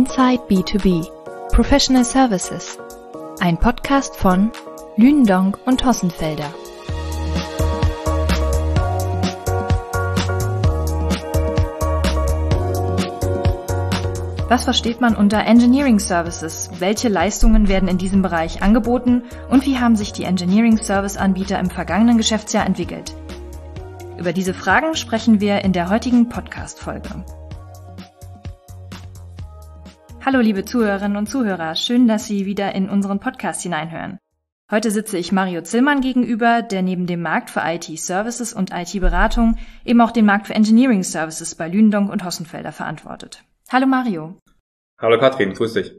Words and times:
Inside 0.00 0.44
B2B 0.48 1.06
Professional 1.52 2.06
Services. 2.06 2.78
Ein 3.38 3.58
Podcast 3.58 4.16
von 4.16 4.50
Lündong 4.96 5.58
und 5.66 5.84
Hossenfelder. 5.84 6.54
Was 14.48 14.64
versteht 14.64 15.02
man 15.02 15.14
unter 15.14 15.44
Engineering 15.44 15.98
Services? 15.98 16.70
Welche 16.78 17.10
Leistungen 17.10 17.68
werden 17.68 17.86
in 17.90 17.98
diesem 17.98 18.22
Bereich 18.22 18.62
angeboten 18.62 19.24
und 19.50 19.66
wie 19.66 19.76
haben 19.76 19.96
sich 19.96 20.14
die 20.14 20.24
Engineering 20.24 20.78
Service 20.78 21.18
Anbieter 21.18 21.58
im 21.58 21.68
vergangenen 21.68 22.16
Geschäftsjahr 22.16 22.64
entwickelt? 22.64 23.14
Über 24.16 24.32
diese 24.32 24.54
Fragen 24.54 24.96
sprechen 24.96 25.42
wir 25.42 25.62
in 25.62 25.74
der 25.74 25.90
heutigen 25.90 26.30
Podcast-Folge. 26.30 27.22
Hallo 30.22 30.40
liebe 30.40 30.66
Zuhörerinnen 30.66 31.16
und 31.16 31.30
Zuhörer, 31.30 31.74
schön, 31.76 32.06
dass 32.06 32.26
Sie 32.26 32.44
wieder 32.44 32.74
in 32.74 32.90
unseren 32.90 33.20
Podcast 33.20 33.62
hineinhören. 33.62 34.18
Heute 34.70 34.90
sitze 34.90 35.16
ich 35.16 35.32
Mario 35.32 35.62
Zillmann 35.62 36.02
gegenüber, 36.02 36.60
der 36.60 36.82
neben 36.82 37.06
dem 37.06 37.22
Markt 37.22 37.48
für 37.48 37.62
IT-Services 37.64 38.52
und 38.52 38.70
IT-Beratung 38.70 39.56
eben 39.82 39.98
auch 40.02 40.10
den 40.10 40.26
Markt 40.26 40.48
für 40.48 40.54
Engineering 40.54 41.04
Services 41.04 41.54
bei 41.54 41.68
Lündong 41.68 42.10
und 42.10 42.22
Hossenfelder 42.22 42.70
verantwortet. 42.70 43.44
Hallo 43.70 43.86
Mario. 43.86 44.36
Hallo 44.98 45.18
Katrin, 45.18 45.54
grüß 45.54 45.72
dich. 45.72 45.94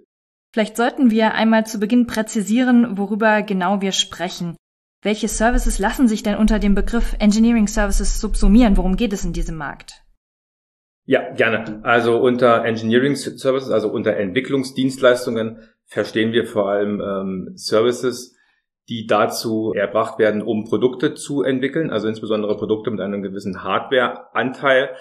Vielleicht 0.53 0.77
sollten 0.77 1.09
wir 1.09 1.33
einmal 1.33 1.66
zu 1.66 1.80
Beginn 1.80 2.05
präzisieren, 2.05 2.99
worüber 2.99 3.41
genau 3.41 3.81
wir 3.81 3.91
sprechen. 3.91 4.55
Welche 5.02 5.30
Services 5.30 5.80
lassen 5.80 6.08
sich 6.08 6.22
denn 6.22 6.38
unter 6.38 6.59
dem 6.59 6.75
Begriff 6.75 7.16
Engineering 7.17 7.67
Services 7.67 8.22
subsumieren? 8.22 8.77
Worum 8.77 8.97
geht 8.97 9.14
es 9.14 9.25
in 9.25 9.33
diesem 9.33 9.58
Markt? 9.58 10.03
Ja, 11.05 11.33
gerne. 11.33 11.81
Also 11.83 12.17
unter 12.17 12.63
Engineering 12.63 13.16
Services, 13.16 13.71
also 13.71 13.89
unter 13.89 14.16
Entwicklungsdienstleistungen 14.16 15.59
verstehen 15.85 16.31
wir 16.31 16.45
vor 16.45 16.69
allem 16.69 17.02
ähm, 17.02 17.52
Services, 17.55 18.38
die 18.88 19.08
dazu 19.08 19.73
erbracht 19.75 20.19
werden, 20.19 20.41
um 20.41 20.66
Produkte 20.66 21.13
zu 21.16 21.43
entwickeln, 21.43 21.89
also 21.91 22.08
insbesondere 22.08 22.58
Produkte 22.58 22.91
mit 22.91 22.99
einem 22.99 23.21
gewissen 23.23 23.63
Hardware-Anteil 23.63 24.95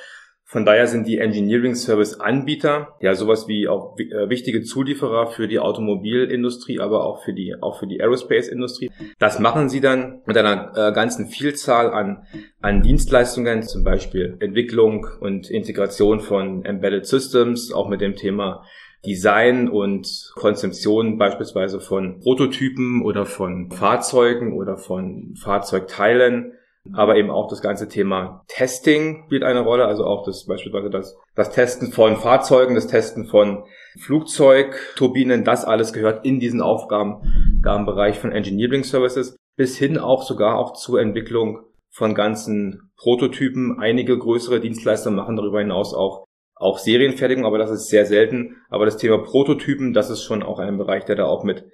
von 0.50 0.64
daher 0.64 0.88
sind 0.88 1.06
die 1.06 1.18
Engineering 1.18 1.76
Service 1.76 2.18
Anbieter 2.18 2.96
ja 3.00 3.14
sowas 3.14 3.46
wie 3.46 3.68
auch 3.68 3.96
äh, 4.00 4.28
wichtige 4.28 4.62
Zulieferer 4.62 5.28
für 5.28 5.46
die 5.46 5.60
Automobilindustrie, 5.60 6.80
aber 6.80 7.04
auch 7.04 7.22
für 7.22 7.32
die 7.32 7.54
auch 7.62 7.78
für 7.78 7.86
die 7.86 8.00
Aerospace 8.00 8.48
Industrie. 8.48 8.90
Das 9.20 9.38
machen 9.38 9.68
sie 9.68 9.80
dann 9.80 10.22
mit 10.26 10.36
einer 10.36 10.72
äh, 10.74 10.92
ganzen 10.92 11.28
Vielzahl 11.28 11.92
an 11.92 12.24
an 12.60 12.82
Dienstleistungen, 12.82 13.62
zum 13.62 13.84
Beispiel 13.84 14.38
Entwicklung 14.40 15.06
und 15.20 15.48
Integration 15.48 16.18
von 16.18 16.64
Embedded 16.64 17.06
Systems, 17.06 17.72
auch 17.72 17.88
mit 17.88 18.00
dem 18.00 18.16
Thema 18.16 18.64
Design 19.06 19.68
und 19.68 20.32
Konzeption 20.34 21.16
beispielsweise 21.16 21.78
von 21.78 22.18
Prototypen 22.18 23.02
oder 23.04 23.24
von 23.24 23.70
Fahrzeugen 23.70 24.52
oder 24.52 24.76
von 24.76 25.36
Fahrzeugteilen 25.36 26.54
aber 26.92 27.16
eben 27.16 27.30
auch 27.30 27.48
das 27.48 27.60
ganze 27.60 27.88
Thema 27.88 28.44
Testing 28.48 29.24
spielt 29.26 29.42
eine 29.42 29.60
Rolle, 29.60 29.86
also 29.86 30.04
auch 30.04 30.24
das 30.24 30.46
beispielsweise 30.46 30.90
das, 30.90 31.16
das 31.34 31.50
Testen 31.50 31.92
von 31.92 32.16
Fahrzeugen, 32.16 32.74
das 32.74 32.86
Testen 32.86 33.26
von 33.26 33.64
Flugzeugturbinen, 33.98 35.44
das 35.44 35.64
alles 35.64 35.92
gehört 35.92 36.24
in 36.24 36.40
diesen 36.40 36.62
Aufgabenbereich 36.62 38.18
von 38.18 38.32
Engineering 38.32 38.84
Services, 38.84 39.36
bis 39.56 39.76
hin 39.76 39.98
auch 39.98 40.22
sogar 40.22 40.58
auch 40.58 40.72
zur 40.72 41.00
Entwicklung 41.00 41.60
von 41.92 42.14
ganzen 42.14 42.90
Prototypen. 42.96 43.78
Einige 43.78 44.16
größere 44.18 44.60
Dienstleister 44.60 45.10
machen 45.10 45.36
darüber 45.36 45.60
hinaus 45.60 45.92
auch 45.92 46.24
auch 46.60 46.78
Serienfertigung, 46.78 47.46
aber 47.46 47.56
das 47.56 47.70
ist 47.70 47.88
sehr 47.88 48.04
selten. 48.04 48.58
Aber 48.68 48.84
das 48.84 48.98
Thema 48.98 49.18
Prototypen, 49.18 49.94
das 49.94 50.10
ist 50.10 50.22
schon 50.22 50.42
auch 50.42 50.58
ein 50.58 50.76
Bereich, 50.76 51.06
der 51.06 51.16
da 51.16 51.24
auch 51.24 51.42
mit, 51.42 51.64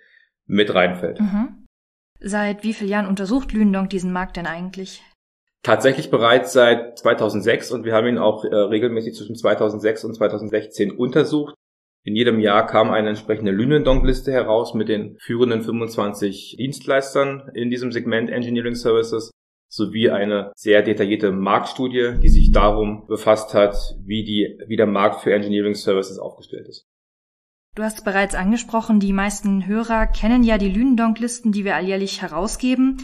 mit 0.46 0.72
reinfällt. 0.72 1.20
Mhm. 1.20 1.65
Seit 2.20 2.62
wie 2.62 2.72
vielen 2.72 2.90
Jahren 2.90 3.06
untersucht 3.06 3.52
Lündong 3.52 3.88
diesen 3.88 4.12
Markt 4.12 4.36
denn 4.36 4.46
eigentlich? 4.46 5.02
Tatsächlich 5.62 6.10
bereits 6.10 6.52
seit 6.52 6.98
2006 6.98 7.72
und 7.72 7.84
wir 7.84 7.94
haben 7.94 8.06
ihn 8.06 8.18
auch 8.18 8.44
äh, 8.44 8.54
regelmäßig 8.54 9.14
zwischen 9.14 9.34
2006 9.34 10.04
und 10.04 10.14
2016 10.14 10.92
untersucht. 10.92 11.54
In 12.04 12.14
jedem 12.14 12.38
Jahr 12.38 12.66
kam 12.66 12.92
eine 12.92 13.08
entsprechende 13.08 13.50
Lünendonk-Liste 13.50 14.30
heraus 14.30 14.74
mit 14.74 14.88
den 14.88 15.18
führenden 15.18 15.62
25 15.62 16.56
Dienstleistern 16.56 17.50
in 17.54 17.68
diesem 17.68 17.90
Segment 17.90 18.30
Engineering 18.30 18.76
Services 18.76 19.32
sowie 19.68 20.10
eine 20.10 20.52
sehr 20.54 20.82
detaillierte 20.82 21.32
Marktstudie, 21.32 22.14
die 22.22 22.28
sich 22.28 22.52
darum 22.52 23.08
befasst 23.08 23.54
hat, 23.54 23.76
wie, 24.04 24.22
die, 24.22 24.60
wie 24.68 24.76
der 24.76 24.86
Markt 24.86 25.22
für 25.22 25.34
Engineering 25.34 25.74
Services 25.74 26.20
aufgestellt 26.20 26.68
ist. 26.68 26.86
Du 27.76 27.82
hast 27.82 28.06
bereits 28.06 28.34
angesprochen, 28.34 29.00
die 29.00 29.12
meisten 29.12 29.66
Hörer 29.66 30.06
kennen 30.06 30.42
ja 30.42 30.56
die 30.56 30.70
Lünendonk-Listen, 30.70 31.52
die 31.52 31.66
wir 31.66 31.76
alljährlich 31.76 32.22
herausgeben. 32.22 32.96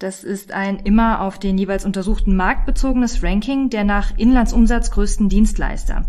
Das 0.00 0.24
ist 0.24 0.52
ein 0.52 0.80
immer 0.80 1.20
auf 1.20 1.38
den 1.38 1.56
jeweils 1.56 1.86
untersuchten 1.86 2.34
Markt 2.34 2.66
bezogenes 2.66 3.22
Ranking 3.22 3.70
der 3.70 3.84
nach 3.84 4.18
Inlandsumsatz 4.18 4.90
größten 4.90 5.28
Dienstleister. 5.28 6.06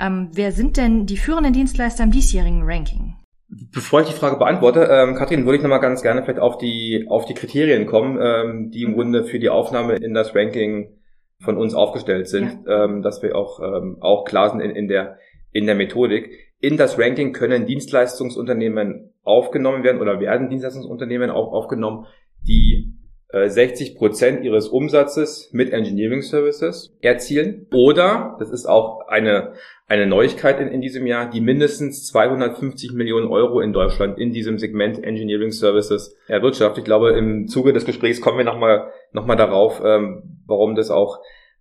Ähm, 0.00 0.30
wer 0.32 0.52
sind 0.52 0.78
denn 0.78 1.04
die 1.04 1.18
führenden 1.18 1.52
Dienstleister 1.52 2.04
im 2.04 2.10
diesjährigen 2.10 2.62
Ranking? 2.64 3.16
Bevor 3.50 4.00
ich 4.00 4.08
die 4.08 4.14
Frage 4.14 4.38
beantworte, 4.38 4.88
ähm, 4.90 5.14
Katrin, 5.14 5.44
würde 5.44 5.58
ich 5.58 5.62
nochmal 5.62 5.80
ganz 5.80 6.00
gerne 6.00 6.22
vielleicht 6.22 6.40
auf 6.40 6.56
die, 6.56 7.04
auf 7.10 7.26
die 7.26 7.34
Kriterien 7.34 7.84
kommen, 7.84 8.18
ähm, 8.18 8.70
die 8.70 8.84
im 8.84 8.94
Grunde 8.94 9.24
für 9.24 9.38
die 9.38 9.50
Aufnahme 9.50 9.96
in 9.96 10.14
das 10.14 10.34
Ranking 10.34 10.96
von 11.42 11.58
uns 11.58 11.74
aufgestellt 11.74 12.28
sind, 12.28 12.60
ja. 12.66 12.84
ähm, 12.84 13.02
dass 13.02 13.22
wir 13.22 13.36
auch, 13.36 13.60
ähm, 13.60 13.98
auch 14.00 14.24
klar 14.24 14.48
sind 14.48 14.60
in, 14.60 14.70
in, 14.70 14.88
der, 14.88 15.18
in 15.52 15.66
der 15.66 15.74
Methodik. 15.74 16.47
In 16.60 16.76
das 16.76 16.98
Ranking 16.98 17.32
können 17.32 17.66
Dienstleistungsunternehmen 17.66 19.12
aufgenommen 19.22 19.84
werden 19.84 20.00
oder 20.00 20.20
werden 20.20 20.48
Dienstleistungsunternehmen 20.48 21.30
auch 21.30 21.52
aufgenommen, 21.52 22.06
die 22.46 22.94
60 23.30 23.90
äh, 23.90 23.94
Prozent 23.94 24.44
ihres 24.44 24.68
Umsatzes 24.68 25.50
mit 25.52 25.70
Engineering 25.70 26.22
Services 26.22 26.96
erzielen. 27.02 27.66
Oder, 27.74 28.36
das 28.38 28.50
ist 28.50 28.66
auch 28.66 29.06
eine, 29.06 29.52
eine 29.86 30.06
Neuigkeit 30.06 30.60
in, 30.60 30.68
in 30.68 30.80
diesem 30.80 31.06
Jahr, 31.06 31.28
die 31.28 31.42
mindestens 31.42 32.06
250 32.06 32.92
Millionen 32.94 33.28
Euro 33.28 33.60
in 33.60 33.74
Deutschland 33.74 34.18
in 34.18 34.32
diesem 34.32 34.58
Segment 34.58 35.04
Engineering 35.04 35.50
Services 35.50 36.16
erwirtschaftet. 36.26 36.78
Ich 36.78 36.84
glaube, 36.84 37.10
im 37.10 37.48
Zuge 37.48 37.74
des 37.74 37.84
Gesprächs 37.84 38.22
kommen 38.22 38.38
wir 38.38 38.44
nochmal 38.46 38.90
noch 39.12 39.26
mal 39.26 39.36
darauf, 39.36 39.82
ähm, 39.84 40.40
warum 40.46 40.74
das 40.74 40.90
auch 40.90 41.18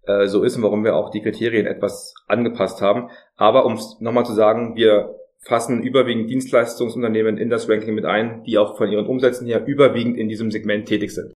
äh, 0.08 0.28
so 0.28 0.44
ist 0.44 0.56
und 0.58 0.64
warum 0.64 0.84
wir 0.84 0.96
auch 0.96 1.10
die 1.10 1.22
Kriterien 1.22 1.66
etwas 1.66 2.14
angepasst 2.28 2.82
haben. 2.82 3.10
Aber 3.36 3.66
um 3.66 3.74
es 3.74 3.98
nochmal 4.00 4.26
zu 4.26 4.34
sagen, 4.34 4.76
wir 4.76 5.16
fassen 5.40 5.84
überwiegend 5.84 6.30
Dienstleistungsunternehmen 6.30 7.38
in 7.38 7.50
das 7.50 7.70
Ranking 7.70 7.96
mit 7.96 8.06
ein, 8.06 8.44
die 8.44 8.58
auch 8.58 8.78
von 8.78 8.92
ihren 8.92 9.08
Umsätzen 9.08 9.48
her 9.48 9.66
überwiegend 9.66 10.18
in 10.18 10.30
diesem 10.30 10.52
Segment 10.52 10.88
tätig 10.88 11.14
sind. 11.14 11.34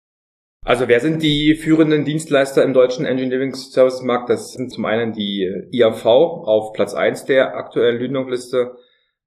Also 0.64 0.88
wer 0.88 1.00
sind 1.00 1.24
die 1.24 1.56
führenden 1.56 2.06
Dienstleister 2.06 2.64
im 2.64 2.74
deutschen 2.74 3.06
Engineering 3.06 3.56
Services 3.56 4.04
Markt? 4.04 4.30
Das 4.30 4.54
sind 4.54 4.72
zum 4.72 4.86
einen 4.86 5.12
die 5.12 5.50
IAV 5.72 6.06
auf 6.06 6.74
Platz 6.74 6.94
eins 6.94 7.26
der 7.26 7.56
aktuellen 7.56 8.00
Lündung-Liste, 8.00 8.76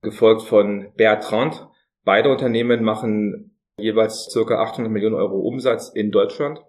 gefolgt 0.03 0.43
von 0.43 0.93
Bertrand. 0.97 1.66
Beide 2.05 2.31
Unternehmen 2.31 2.84
machen 2.84 3.59
jeweils 3.78 4.28
circa 4.31 4.62
800 4.62 4.93
Millionen 4.93 5.16
Euro 5.16 5.41
Umsatz 5.41 5.88
in 5.88 6.12
Deutschland. 6.12 6.61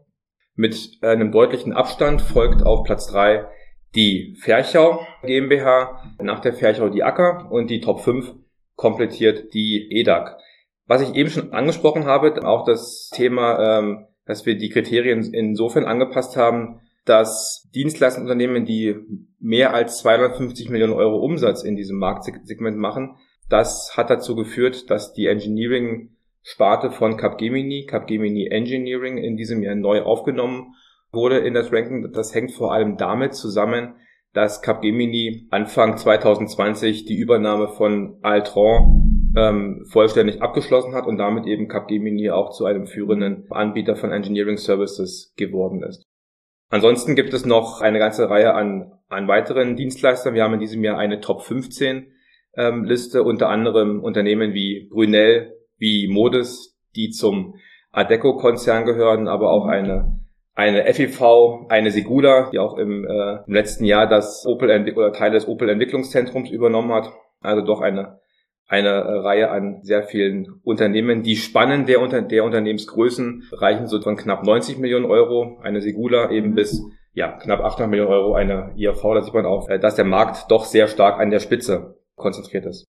Mit 0.55 0.99
einem 1.01 1.31
deutlichen 1.31 1.73
Abstand 1.73 2.21
folgt 2.21 2.65
auf 2.65 2.83
Platz 2.83 3.07
drei 3.07 3.47
die 3.95 4.35
Ferchau 4.39 5.05
GmbH, 5.23 6.15
nach 6.21 6.39
der 6.39 6.53
Ferchau 6.53 6.89
die 6.89 7.03
Acker 7.03 7.49
und 7.51 7.69
die 7.69 7.79
Top 7.79 8.01
5 8.01 8.33
komplettiert 8.75 9.53
die 9.53 9.89
EDAG. 9.91 10.37
Was 10.85 11.01
ich 11.01 11.15
eben 11.15 11.29
schon 11.29 11.53
angesprochen 11.53 12.05
habe, 12.05 12.45
auch 12.45 12.65
das 12.65 13.09
Thema, 13.13 13.79
ähm, 13.79 14.05
dass 14.25 14.45
wir 14.45 14.57
die 14.57 14.69
Kriterien 14.69 15.33
insofern 15.33 15.85
angepasst 15.85 16.35
haben, 16.37 16.81
dass 17.05 17.69
Dienstleistungsunternehmen, 17.73 18.65
die 18.65 18.95
mehr 19.39 19.73
als 19.73 19.99
250 19.99 20.69
Millionen 20.69 20.93
Euro 20.93 21.17
Umsatz 21.17 21.63
in 21.63 21.75
diesem 21.75 21.97
Marktsegment 21.97 22.77
machen, 22.77 23.15
das 23.49 23.95
hat 23.95 24.09
dazu 24.09 24.35
geführt, 24.35 24.89
dass 24.89 25.13
die 25.13 25.27
Engineering 25.27 26.14
Sparte 26.47 26.91
von 26.91 27.17
Capgemini, 27.17 27.87
Capgemini 27.87 28.47
Engineering 28.47 29.17
in 29.17 29.35
diesem 29.35 29.63
Jahr 29.63 29.73
neu 29.73 30.03
aufgenommen 30.03 30.75
wurde 31.11 31.39
in 31.39 31.55
das 31.55 31.73
Ranking. 31.73 32.11
Das 32.13 32.35
hängt 32.35 32.51
vor 32.51 32.71
allem 32.71 32.97
damit 32.97 33.33
zusammen, 33.33 33.95
dass 34.31 34.61
Capgemini 34.61 35.47
Anfang 35.49 35.97
2020 35.97 37.05
die 37.05 37.17
Übernahme 37.17 37.69
von 37.69 38.19
Altron 38.21 39.33
ähm, 39.35 39.85
vollständig 39.89 40.43
abgeschlossen 40.43 40.93
hat 40.93 41.07
und 41.07 41.17
damit 41.17 41.47
eben 41.47 41.67
Capgemini 41.67 42.29
auch 42.29 42.51
zu 42.51 42.65
einem 42.65 42.85
führenden 42.85 43.47
Anbieter 43.49 43.95
von 43.95 44.11
Engineering 44.11 44.57
Services 44.57 45.33
geworden 45.37 45.81
ist. 45.81 46.03
Ansonsten 46.69 47.15
gibt 47.15 47.33
es 47.33 47.45
noch 47.45 47.81
eine 47.81 47.97
ganze 47.97 48.29
Reihe 48.29 48.53
an, 48.53 48.91
an 49.07 49.27
weiteren 49.27 49.75
Dienstleistern. 49.75 50.35
Wir 50.35 50.43
haben 50.43 50.53
in 50.53 50.59
diesem 50.59 50.83
Jahr 50.83 50.99
eine 50.99 51.21
Top 51.21 51.41
15 51.41 52.11
ähm, 52.55 52.83
Liste, 52.83 53.23
unter 53.23 53.49
anderem 53.49 53.99
Unternehmen 54.03 54.53
wie 54.53 54.87
Brunel, 54.91 55.54
wie 55.77 56.07
Modis, 56.07 56.77
die 56.95 57.09
zum 57.09 57.55
Adeco-Konzern 57.91 58.85
gehören, 58.85 59.27
aber 59.27 59.51
auch 59.51 59.65
eine 59.65 60.19
eine 60.55 60.85
FEV, 60.93 61.67
eine 61.67 61.91
Segula, 61.91 62.49
die 62.51 62.59
auch 62.59 62.77
im, 62.77 63.05
äh, 63.05 63.39
im 63.45 63.53
letzten 63.53 63.83
Jahr 63.83 64.07
das 64.07 64.45
Opel 64.47 64.69
oder 64.95 65.11
Teil 65.11 65.31
des 65.31 65.47
Opel 65.47 65.69
Entwicklungszentrums 65.69 66.49
übernommen 66.49 66.93
hat. 66.93 67.11
Also 67.41 67.61
doch 67.61 67.81
eine, 67.81 68.19
eine 68.67 69.23
Reihe 69.23 69.51
an 69.51 69.81
sehr 69.83 70.03
vielen 70.03 70.61
Unternehmen. 70.63 71.23
Die 71.23 71.35
Spannen 71.35 71.85
der, 71.85 72.01
Unter 72.01 72.21
der 72.21 72.45
Unternehmensgrößen 72.45 73.49
reichen 73.51 73.87
so 73.87 74.01
von 74.01 74.15
knapp 74.15 74.45
90 74.45 74.77
Millionen 74.77 75.05
Euro, 75.05 75.59
eine 75.61 75.81
Segula 75.81 76.31
eben 76.31 76.55
bis 76.55 76.81
ja, 77.13 77.33
knapp 77.33 77.59
800 77.59 77.89
Millionen 77.89 78.11
Euro, 78.11 78.33
eine 78.33 78.73
IAV. 78.77 79.01
Da 79.01 79.21
sieht 79.21 79.33
man 79.33 79.45
auch, 79.45 79.67
äh, 79.67 79.77
dass 79.77 79.95
der 79.95 80.05
Markt 80.05 80.49
doch 80.49 80.63
sehr 80.63 80.87
stark 80.87 81.19
an 81.19 81.31
der 81.31 81.39
Spitze 81.39 81.97
konzentriert 82.15 82.65
ist. 82.65 82.85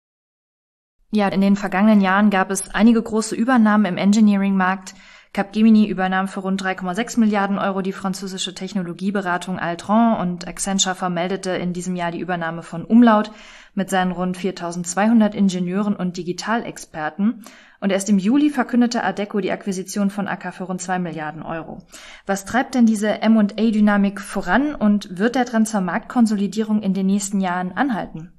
Ja, 1.15 1.29
in 1.29 1.41
den 1.41 1.55
vergangenen 1.55 2.01
Jahren 2.01 2.29
gab 2.29 2.51
es 2.51 2.75
einige 2.75 3.01
große 3.01 3.37
Übernahmen 3.37 3.85
im 3.85 3.99
Engineering-Markt. 3.99 4.97
Capgemini 5.33 5.87
übernahm 5.87 6.27
für 6.27 6.41
rund 6.41 6.61
3,6 6.61 7.21
Milliarden 7.21 7.57
Euro 7.57 7.83
die 7.83 7.93
französische 7.93 8.53
Technologieberatung 8.53 9.61
Altran 9.61 10.19
und 10.21 10.49
Accenture 10.49 10.97
vermeldete 10.97 11.51
in 11.51 11.73
diesem 11.73 11.95
Jahr 11.95 12.11
die 12.11 12.19
Übernahme 12.19 12.65
von 12.65 12.85
Umlaut 12.85 13.31
mit 13.75 13.91
seinen 13.91 14.11
rund 14.11 14.37
4200 14.37 15.37
Ingenieuren 15.37 15.95
und 15.95 16.17
Digitalexperten. 16.17 17.45
Und 17.79 17.93
erst 17.93 18.11
im 18.11 18.19
Juli 18.19 18.51
verkündete 18.51 19.05
Adeco 19.05 19.39
die 19.39 19.53
Akquisition 19.53 20.11
von 20.11 20.27
AK 20.27 20.53
für 20.53 20.65
rund 20.65 20.83
2 20.83 20.99
Milliarden 20.99 21.45
Euro. 21.45 21.79
Was 22.27 22.45
treibt 22.45 22.75
denn 22.75 22.87
diese 22.87 23.23
M&A-Dynamik 23.23 24.21
voran 24.21 24.75
und 24.75 25.17
wird 25.17 25.37
der 25.37 25.47
Trend 25.47 25.69
zur 25.69 25.81
Marktkonsolidierung 25.81 26.83
in 26.83 26.93
den 26.93 27.07
nächsten 27.07 27.41
Jahren 27.41 27.71
anhalten? 27.71 28.34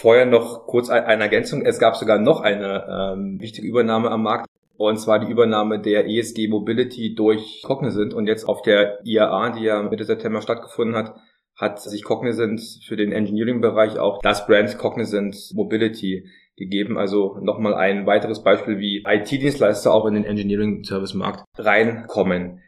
Vorher 0.00 0.26
noch 0.26 0.68
kurz 0.68 0.90
eine 0.90 1.24
Ergänzung. 1.24 1.62
Es 1.62 1.80
gab 1.80 1.96
sogar 1.96 2.20
noch 2.20 2.40
eine 2.40 2.86
ähm, 2.88 3.40
wichtige 3.40 3.66
Übernahme 3.66 4.12
am 4.12 4.22
Markt. 4.22 4.46
Und 4.76 4.96
zwar 4.98 5.18
die 5.18 5.28
Übernahme 5.28 5.80
der 5.80 6.06
ESG 6.06 6.46
Mobility 6.46 7.16
durch 7.16 7.62
Cognizant. 7.66 8.14
Und 8.14 8.28
jetzt 8.28 8.44
auf 8.44 8.62
der 8.62 9.00
IAA, 9.04 9.50
die 9.58 9.64
ja 9.64 9.82
Mitte 9.82 10.04
September 10.04 10.40
stattgefunden 10.40 10.94
hat, 10.94 11.16
hat 11.56 11.80
sich 11.80 12.04
Cognizant 12.04 12.60
für 12.86 12.94
den 12.94 13.10
Engineering-Bereich 13.10 13.98
auch 13.98 14.20
das 14.22 14.46
Brand 14.46 14.78
Cognizant 14.78 15.36
Mobility 15.54 16.28
gegeben. 16.56 16.96
Also 16.96 17.36
nochmal 17.40 17.74
ein 17.74 18.06
weiteres 18.06 18.44
Beispiel, 18.44 18.78
wie 18.78 19.02
IT-Dienstleister 19.04 19.92
auch 19.92 20.06
in 20.06 20.14
den 20.14 20.24
Engineering-Service-Markt 20.24 21.42
reinkommen. 21.58 22.62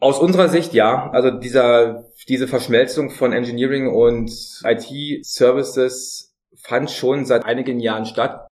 Aus 0.00 0.18
unserer 0.18 0.48
Sicht 0.48 0.72
ja, 0.72 1.10
also 1.10 1.30
dieser, 1.30 2.04
diese 2.26 2.48
Verschmelzung 2.48 3.10
von 3.10 3.34
Engineering 3.34 3.88
und 3.88 4.30
IT-Services 4.64 6.34
fand 6.56 6.90
schon 6.90 7.26
seit 7.26 7.44
einigen 7.44 7.80
Jahren 7.80 8.06
statt. 8.06 8.46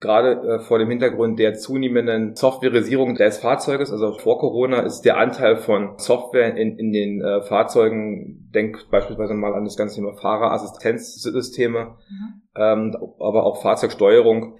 Gerade 0.00 0.32
äh, 0.32 0.58
vor 0.58 0.78
dem 0.78 0.90
Hintergrund 0.90 1.38
der 1.38 1.54
zunehmenden 1.54 2.34
Softwareisierung 2.34 3.14
des 3.14 3.38
Fahrzeuges, 3.38 3.90
also 3.90 4.18
vor 4.18 4.38
Corona 4.38 4.80
ist 4.80 5.02
der 5.02 5.16
Anteil 5.16 5.56
von 5.56 5.96
Software 5.96 6.56
in, 6.56 6.76
in 6.76 6.92
den 6.92 7.22
äh, 7.22 7.40
Fahrzeugen, 7.42 8.50
denkt 8.52 8.90
beispielsweise 8.90 9.34
mal 9.34 9.54
an 9.54 9.64
das 9.64 9.76
ganze 9.76 9.94
Thema 9.94 10.12
Fahrerassistenzsysteme, 10.14 11.96
mhm. 12.10 12.42
ähm, 12.56 12.96
aber 13.18 13.44
auch 13.44 13.62
Fahrzeugsteuerung 13.62 14.58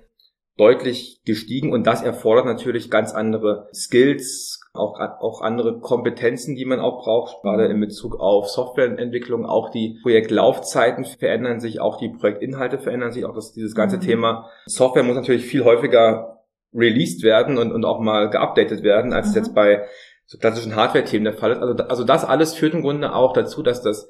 deutlich 0.56 1.20
gestiegen 1.25 1.73
und 1.73 1.87
das 1.87 2.02
erfordert 2.02 2.46
natürlich 2.46 2.90
ganz 2.90 3.12
andere 3.12 3.69
Skills, 3.75 4.61
auch, 4.74 4.98
auch 4.98 5.42
andere 5.42 5.80
Kompetenzen, 5.80 6.54
die 6.54 6.64
man 6.64 6.80
auch 6.80 7.02
braucht, 7.02 7.42
gerade 7.42 7.66
in 7.66 7.80
Bezug 7.80 8.19
auf 8.19 8.48
Softwareentwicklung. 8.48 9.44
Auch 9.44 9.70
die 9.70 9.98
Projektlaufzeiten 10.02 11.04
verändern 11.04 11.60
sich, 11.60 11.80
auch 11.80 11.98
die 11.98 12.08
Projektinhalte 12.08 12.78
verändern 12.78 13.12
sich, 13.12 13.24
auch 13.24 13.34
das, 13.34 13.52
dieses 13.52 13.74
ganze 13.74 13.98
mhm. 13.98 14.02
Thema 14.02 14.50
Software 14.66 15.02
muss 15.02 15.16
natürlich 15.16 15.44
viel 15.44 15.64
häufiger 15.64 16.44
released 16.72 17.22
werden 17.22 17.58
und, 17.58 17.70
und 17.70 17.84
auch 17.84 18.00
mal 18.00 18.30
geupdatet 18.30 18.82
werden, 18.82 19.12
als 19.12 19.26
mhm. 19.26 19.30
es 19.30 19.36
jetzt 19.36 19.54
bei 19.54 19.84
so 20.24 20.38
klassischen 20.38 20.75
Hardware-Themen 20.75 21.25
der 21.25 21.34
Fall 21.34 21.52
ist. 21.52 21.58
Also, 21.58 21.84
also 21.84 22.04
das 22.04 22.25
alles 22.25 22.54
führt 22.54 22.72
im 22.72 22.80
Grunde 22.80 23.14
auch 23.14 23.34
dazu, 23.34 23.62
dass 23.62 23.82
das 23.82 24.08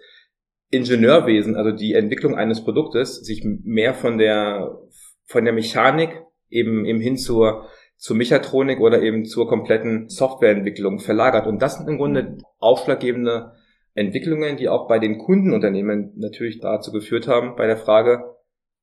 Ingenieurwesen, 0.71 1.57
also 1.57 1.73
die 1.73 1.95
Entwicklung 1.95 2.37
eines 2.37 2.63
Produktes, 2.63 3.17
sich 3.17 3.45
mehr 3.45 3.95
von 3.95 4.17
der 4.17 4.79
von 5.27 5.45
der 5.45 5.55
Mechanik 5.55 6.23
eben, 6.51 6.85
eben 6.85 7.01
hin 7.01 7.17
zur 7.17 7.67
zur 8.03 8.17
Mechatronik 8.17 8.81
oder 8.81 9.01
eben 9.01 9.25
zur 9.27 9.47
kompletten 9.47 10.09
Softwareentwicklung 10.09 10.99
verlagert. 10.99 11.47
Und 11.47 11.63
das 11.63 11.77
sind 11.77 11.89
im 11.89 11.99
Grunde 11.99 12.37
ausschlaggebende 12.59 13.53
Entwicklungen, 13.95 14.57
die 14.57 14.69
auch 14.69 14.89
bei 14.89 14.99
den 14.99 15.19
Kundenunternehmen 15.19 16.13
natürlich 16.17 16.59
dazu 16.59 16.91
geführt 16.91 17.29
haben, 17.29 17.55
bei 17.55 17.69
der 17.69 17.77
Frage, 17.77 18.25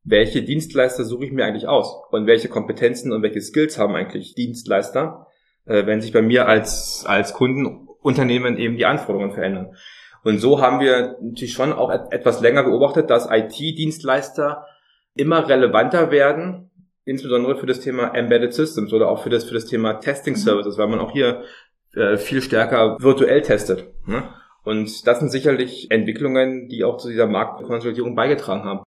welche 0.05 0.41
Dienstleister 0.41 1.03
suche 1.03 1.25
ich 1.25 1.33
mir 1.33 1.43
eigentlich 1.43 1.67
aus 1.67 2.01
und 2.11 2.27
welche 2.27 2.47
Kompetenzen 2.47 3.11
und 3.11 3.21
welche 3.21 3.41
Skills 3.41 3.77
haben 3.77 3.93
eigentlich 3.93 4.35
Dienstleister, 4.35 5.27
äh, 5.65 5.85
wenn 5.85 5.99
sich 5.99 6.13
bei 6.13 6.21
mir 6.21 6.47
als, 6.47 7.03
als 7.05 7.33
Kundenunternehmen 7.33 8.57
eben 8.57 8.77
die 8.77 8.85
Anforderungen 8.85 9.33
verändern. 9.33 9.75
Und 10.23 10.37
so 10.37 10.61
haben 10.61 10.79
wir 10.79 11.17
natürlich 11.21 11.53
schon 11.53 11.73
auch 11.73 11.89
etwas 12.09 12.39
länger 12.39 12.63
beobachtet, 12.63 13.09
dass 13.09 13.29
IT-Dienstleister 13.29 14.65
immer 15.13 15.49
relevanter 15.49 16.09
werden 16.09 16.68
insbesondere 17.05 17.57
für 17.57 17.65
das 17.65 17.79
Thema 17.79 18.13
Embedded 18.15 18.53
Systems 18.53 18.93
oder 18.93 19.09
auch 19.09 19.23
für 19.23 19.29
das, 19.29 19.45
für 19.45 19.53
das 19.53 19.65
Thema 19.65 19.95
Testing 19.95 20.33
mhm. 20.33 20.39
Services, 20.39 20.77
weil 20.77 20.87
man 20.87 20.99
auch 20.99 21.11
hier 21.11 21.43
äh, 21.93 22.17
viel 22.17 22.41
stärker 22.41 22.97
virtuell 22.99 23.41
testet. 23.41 23.87
Ne? 24.05 24.33
Und 24.63 25.07
das 25.07 25.19
sind 25.19 25.29
sicherlich 25.29 25.89
Entwicklungen, 25.89 26.67
die 26.67 26.83
auch 26.83 26.97
zu 26.97 27.09
dieser 27.09 27.27
Marktkonsolidierung 27.27 28.15
beigetragen 28.15 28.63
haben. 28.63 28.83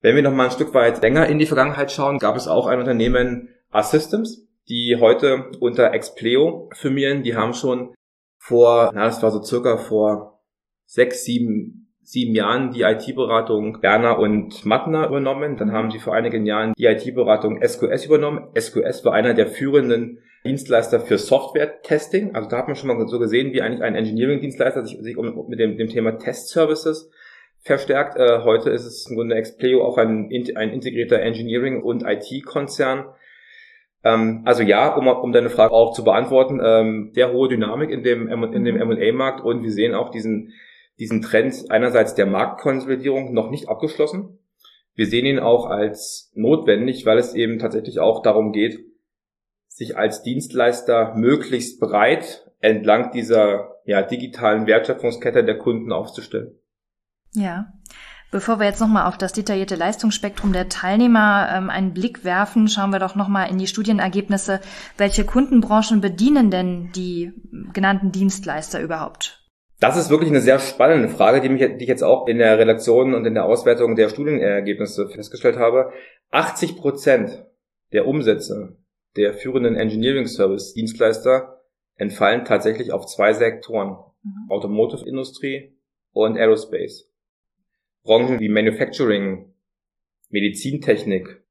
Wenn 0.00 0.16
wir 0.16 0.22
noch 0.22 0.32
mal 0.32 0.46
ein 0.46 0.50
Stück 0.50 0.74
weit 0.74 1.00
länger 1.00 1.26
in 1.26 1.38
die 1.38 1.46
Vergangenheit 1.46 1.90
schauen, 1.90 2.18
gab 2.18 2.36
es 2.36 2.46
auch 2.46 2.66
ein 2.66 2.78
Unternehmen, 2.78 3.48
A-Systems, 3.70 4.46
die 4.68 4.98
heute 5.00 5.50
unter 5.60 5.92
Expleo 5.92 6.68
firmieren. 6.74 7.22
Die 7.22 7.36
haben 7.36 7.54
schon 7.54 7.94
vor, 8.38 8.90
na, 8.94 9.06
das 9.06 9.22
war 9.22 9.30
so 9.30 9.42
circa 9.42 9.78
vor 9.78 10.42
sechs, 10.84 11.24
sieben 11.24 11.83
sieben 12.04 12.34
Jahren 12.34 12.70
die 12.70 12.82
IT-Beratung 12.82 13.80
Berner 13.80 14.18
und 14.18 14.64
Mattner 14.64 15.08
übernommen. 15.08 15.56
Dann 15.56 15.72
haben 15.72 15.90
sie 15.90 15.98
vor 15.98 16.14
einigen 16.14 16.44
Jahren 16.44 16.74
die 16.76 16.84
IT-Beratung 16.84 17.60
SQS 17.62 18.04
übernommen. 18.04 18.48
SQS 18.58 19.04
war 19.04 19.14
einer 19.14 19.34
der 19.34 19.46
führenden 19.46 20.18
Dienstleister 20.44 21.00
für 21.00 21.16
Software-Testing. 21.16 22.34
Also 22.34 22.50
da 22.50 22.58
hat 22.58 22.66
man 22.66 22.76
schon 22.76 22.88
mal 22.88 23.08
so 23.08 23.18
gesehen, 23.18 23.52
wie 23.54 23.62
eigentlich 23.62 23.82
ein 23.82 23.94
Engineering-Dienstleister 23.94 24.84
sich, 24.84 24.98
sich 25.00 25.16
mit 25.16 25.58
dem, 25.58 25.78
dem 25.78 25.88
Thema 25.88 26.18
Test-Services 26.18 27.10
verstärkt. 27.60 28.18
Äh, 28.18 28.40
heute 28.44 28.68
ist 28.68 28.84
es 28.84 29.06
im 29.08 29.16
Grunde 29.16 29.36
Expleo 29.36 29.82
auch 29.82 29.96
ein, 29.96 30.30
ein 30.56 30.70
integrierter 30.70 31.20
Engineering- 31.20 31.82
und 31.82 32.04
IT-Konzern. 32.04 33.06
Ähm, 34.04 34.42
also 34.44 34.62
ja, 34.62 34.94
um, 34.94 35.08
um 35.08 35.32
deine 35.32 35.48
Frage 35.48 35.72
auch 35.72 35.94
zu 35.94 36.04
beantworten, 36.04 36.60
ähm, 36.62 37.10
sehr 37.14 37.32
hohe 37.32 37.48
Dynamik 37.48 37.88
in 37.88 38.02
dem 38.02 38.28
M&A-Markt 38.28 39.42
und 39.42 39.62
wir 39.62 39.72
sehen 39.72 39.94
auch 39.94 40.10
diesen 40.10 40.52
diesen 40.98 41.22
Trend 41.22 41.70
einerseits 41.70 42.14
der 42.14 42.26
Marktkonsolidierung 42.26 43.32
noch 43.32 43.50
nicht 43.50 43.68
abgeschlossen. 43.68 44.38
Wir 44.94 45.06
sehen 45.06 45.26
ihn 45.26 45.40
auch 45.40 45.66
als 45.66 46.30
notwendig, 46.34 47.04
weil 47.04 47.18
es 47.18 47.34
eben 47.34 47.58
tatsächlich 47.58 47.98
auch 47.98 48.22
darum 48.22 48.52
geht, 48.52 48.78
sich 49.66 49.96
als 49.96 50.22
Dienstleister 50.22 51.14
möglichst 51.16 51.80
breit 51.80 52.48
entlang 52.60 53.10
dieser 53.10 53.74
ja, 53.84 54.02
digitalen 54.02 54.66
Wertschöpfungskette 54.66 55.44
der 55.44 55.58
Kunden 55.58 55.92
aufzustellen. 55.92 56.54
Ja. 57.34 57.72
Bevor 58.30 58.58
wir 58.58 58.66
jetzt 58.66 58.80
nochmal 58.80 59.06
auf 59.06 59.16
das 59.16 59.32
detaillierte 59.32 59.76
Leistungsspektrum 59.76 60.52
der 60.52 60.68
Teilnehmer 60.68 61.48
ähm, 61.52 61.70
einen 61.70 61.92
Blick 61.94 62.24
werfen, 62.24 62.66
schauen 62.66 62.90
wir 62.90 62.98
doch 62.98 63.14
nochmal 63.14 63.48
in 63.48 63.58
die 63.58 63.68
Studienergebnisse. 63.68 64.60
Welche 64.96 65.24
Kundenbranchen 65.24 66.00
bedienen 66.00 66.50
denn 66.50 66.90
die 66.92 67.32
genannten 67.72 68.10
Dienstleister 68.10 68.80
überhaupt? 68.80 69.43
Das 69.84 69.98
ist 69.98 70.08
wirklich 70.08 70.30
eine 70.30 70.40
sehr 70.40 70.60
spannende 70.60 71.10
Frage, 71.10 71.42
die, 71.42 71.50
mich, 71.50 71.60
die 71.60 71.82
ich 71.82 71.88
jetzt 71.88 72.02
auch 72.02 72.26
in 72.26 72.38
der 72.38 72.58
Redaktion 72.58 73.12
und 73.12 73.26
in 73.26 73.34
der 73.34 73.44
Auswertung 73.44 73.96
der 73.96 74.08
Studienergebnisse 74.08 75.10
festgestellt 75.10 75.58
habe. 75.58 75.92
80 76.30 76.78
Prozent 76.78 77.44
der 77.92 78.06
Umsätze 78.06 78.78
der 79.14 79.34
führenden 79.34 79.76
Engineering 79.76 80.26
Service 80.26 80.72
Dienstleister 80.72 81.60
entfallen 81.96 82.46
tatsächlich 82.46 82.92
auf 82.92 83.04
zwei 83.04 83.34
Sektoren. 83.34 83.98
Mhm. 84.22 84.50
Automotive-Industrie 84.50 85.76
und 86.12 86.38
Aerospace. 86.38 87.12
Branchen 88.04 88.40
wie 88.40 88.48
Manufacturing, 88.48 89.52
Medizintechnik, 90.30 91.42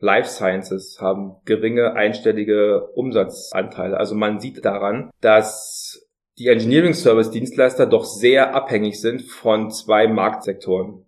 Life 0.00 0.28
Sciences 0.28 0.98
haben 1.00 1.36
geringe 1.46 1.94
einstellige 1.94 2.88
Umsatzanteile. 2.88 3.96
Also 3.96 4.14
man 4.14 4.38
sieht 4.38 4.66
daran, 4.66 5.10
dass 5.22 6.09
die 6.40 6.48
Engineering 6.48 6.94
Service 6.94 7.30
Dienstleister 7.30 7.84
doch 7.84 8.04
sehr 8.04 8.54
abhängig 8.54 8.98
sind 8.98 9.20
von 9.22 9.70
zwei 9.70 10.08
Marktsektoren. 10.08 11.04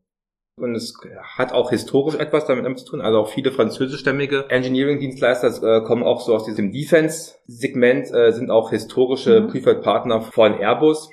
Und 0.60 0.74
es 0.74 0.94
hat 1.38 1.52
auch 1.52 1.70
historisch 1.70 2.16
etwas 2.16 2.44
damit 2.44 2.78
zu 2.78 2.84
tun. 2.84 3.00
Also 3.00 3.18
auch 3.18 3.30
viele 3.30 3.50
französischstämmige 3.50 4.50
Engineering-Dienstleister 4.50 5.78
äh, 5.78 5.84
kommen 5.84 6.02
auch 6.02 6.20
so 6.20 6.34
aus 6.34 6.44
diesem 6.44 6.70
Defense-Segment, 6.70 8.12
äh, 8.12 8.32
sind 8.32 8.50
auch 8.50 8.70
historische 8.70 9.40
mhm. 9.40 9.48
Preferred-Partner 9.48 10.20
von 10.20 10.52
Airbus. 10.52 11.08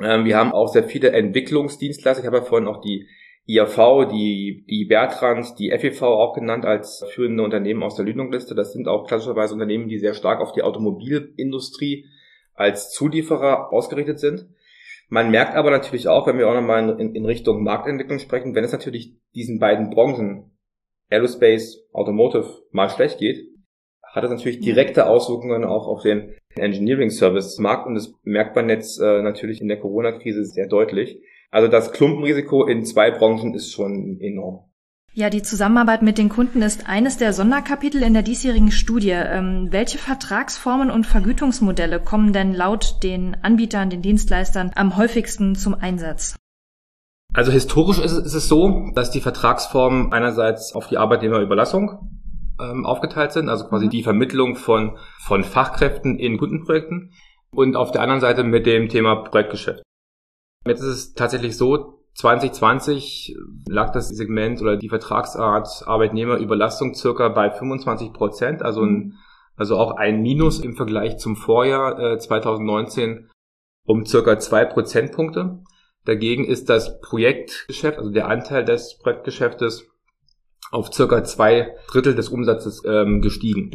Ähm, 0.00 0.24
wir 0.24 0.38
haben 0.38 0.52
auch 0.52 0.68
sehr 0.68 0.84
viele 0.84 1.10
Entwicklungsdienstleister. 1.10 2.22
Ich 2.22 2.26
habe 2.26 2.38
ja 2.38 2.44
vorhin 2.44 2.66
auch 2.66 2.80
die 2.80 3.06
IAV, 3.44 4.08
die, 4.10 4.64
die 4.70 4.86
Bertrand, 4.86 5.58
die 5.58 5.70
FEV 5.70 6.00
auch 6.02 6.34
genannt 6.34 6.64
als 6.64 7.04
führende 7.10 7.42
Unternehmen 7.42 7.82
aus 7.82 7.96
der 7.96 8.06
Lündungliste. 8.06 8.54
Das 8.54 8.72
sind 8.72 8.88
auch 8.88 9.06
klassischerweise 9.06 9.52
Unternehmen, 9.52 9.88
die 9.88 9.98
sehr 9.98 10.14
stark 10.14 10.40
auf 10.40 10.52
die 10.52 10.62
Automobilindustrie 10.62 12.06
als 12.58 12.90
Zulieferer 12.90 13.72
ausgerichtet 13.72 14.18
sind. 14.18 14.48
Man 15.08 15.30
merkt 15.30 15.54
aber 15.54 15.70
natürlich 15.70 16.08
auch, 16.08 16.26
wenn 16.26 16.38
wir 16.38 16.48
auch 16.48 16.54
nochmal 16.54 17.00
in, 17.00 17.14
in 17.14 17.24
Richtung 17.24 17.62
Marktentwicklung 17.62 18.18
sprechen, 18.18 18.54
wenn 18.54 18.64
es 18.64 18.72
natürlich 18.72 19.16
diesen 19.34 19.58
beiden 19.58 19.90
Branchen, 19.90 20.50
Aerospace, 21.10 21.88
Automotive, 21.92 22.62
mal 22.72 22.90
schlecht 22.90 23.18
geht, 23.18 23.48
hat 24.02 24.24
das 24.24 24.30
natürlich 24.30 24.60
direkte 24.60 25.06
Auswirkungen 25.06 25.64
auch 25.64 25.86
auf 25.86 26.02
den 26.02 26.34
Engineering 26.56 27.10
Service 27.10 27.58
Markt 27.58 27.86
und 27.86 27.94
das 27.94 28.12
merkt 28.22 28.56
man 28.56 28.68
jetzt 28.68 29.00
äh, 29.00 29.22
natürlich 29.22 29.60
in 29.60 29.68
der 29.68 29.80
Corona-Krise 29.80 30.44
sehr 30.44 30.66
deutlich. 30.66 31.20
Also 31.50 31.68
das 31.68 31.92
Klumpenrisiko 31.92 32.66
in 32.66 32.84
zwei 32.84 33.10
Branchen 33.10 33.54
ist 33.54 33.72
schon 33.72 34.18
enorm. 34.20 34.67
Ja, 35.18 35.30
die 35.30 35.42
Zusammenarbeit 35.42 36.02
mit 36.02 36.16
den 36.16 36.28
Kunden 36.28 36.62
ist 36.62 36.88
eines 36.88 37.16
der 37.16 37.32
Sonderkapitel 37.32 38.04
in 38.04 38.12
der 38.12 38.22
diesjährigen 38.22 38.70
Studie. 38.70 39.10
Ähm, 39.10 39.66
welche 39.72 39.98
Vertragsformen 39.98 40.92
und 40.92 41.08
Vergütungsmodelle 41.08 41.98
kommen 41.98 42.32
denn 42.32 42.54
laut 42.54 43.02
den 43.02 43.36
Anbietern, 43.42 43.90
den 43.90 44.00
Dienstleistern 44.00 44.70
am 44.76 44.96
häufigsten 44.96 45.56
zum 45.56 45.74
Einsatz? 45.74 46.36
Also 47.34 47.50
historisch 47.50 47.98
ist, 47.98 48.12
ist 48.12 48.34
es 48.34 48.46
so, 48.46 48.92
dass 48.94 49.10
die 49.10 49.20
Vertragsformen 49.20 50.12
einerseits 50.12 50.72
auf 50.72 50.86
die 50.86 50.98
Arbeitnehmerüberlassung 50.98 51.98
ähm, 52.60 52.86
aufgeteilt 52.86 53.32
sind, 53.32 53.48
also 53.48 53.66
quasi 53.66 53.86
mhm. 53.86 53.90
die 53.90 54.04
Vermittlung 54.04 54.54
von, 54.54 54.98
von 55.26 55.42
Fachkräften 55.42 56.16
in 56.20 56.38
Kundenprojekten 56.38 57.10
und 57.50 57.74
auf 57.74 57.90
der 57.90 58.02
anderen 58.02 58.20
Seite 58.20 58.44
mit 58.44 58.66
dem 58.66 58.88
Thema 58.88 59.16
Projektgeschäft. 59.24 59.82
Jetzt 60.64 60.80
ist 60.80 60.86
es 60.86 61.14
tatsächlich 61.14 61.56
so, 61.56 61.97
2020 62.18 63.36
lag 63.68 63.92
das 63.92 64.08
Segment 64.08 64.60
oder 64.60 64.76
die 64.76 64.88
Vertragsart 64.88 65.84
Arbeitnehmerüberlastung 65.86 66.94
circa 66.94 67.28
bei 67.28 67.48
25 67.48 68.12
Prozent, 68.12 68.60
also 68.60 68.82
ein, 68.82 69.14
also 69.54 69.76
auch 69.76 69.92
ein 69.92 70.20
Minus 70.20 70.58
im 70.58 70.74
Vergleich 70.74 71.18
zum 71.18 71.36
Vorjahr 71.36 72.14
äh, 72.14 72.18
2019 72.18 73.30
um 73.86 74.04
circa 74.04 74.38
zwei 74.40 74.64
Prozentpunkte. 74.64 75.62
Dagegen 76.06 76.44
ist 76.44 76.68
das 76.68 77.00
Projektgeschäft, 77.00 77.98
also 77.98 78.10
der 78.10 78.26
Anteil 78.26 78.64
des 78.64 78.98
Projektgeschäftes 78.98 79.88
auf 80.72 80.92
circa 80.92 81.22
zwei 81.22 81.76
Drittel 81.86 82.16
des 82.16 82.30
Umsatzes 82.30 82.82
ähm, 82.84 83.22
gestiegen. 83.22 83.70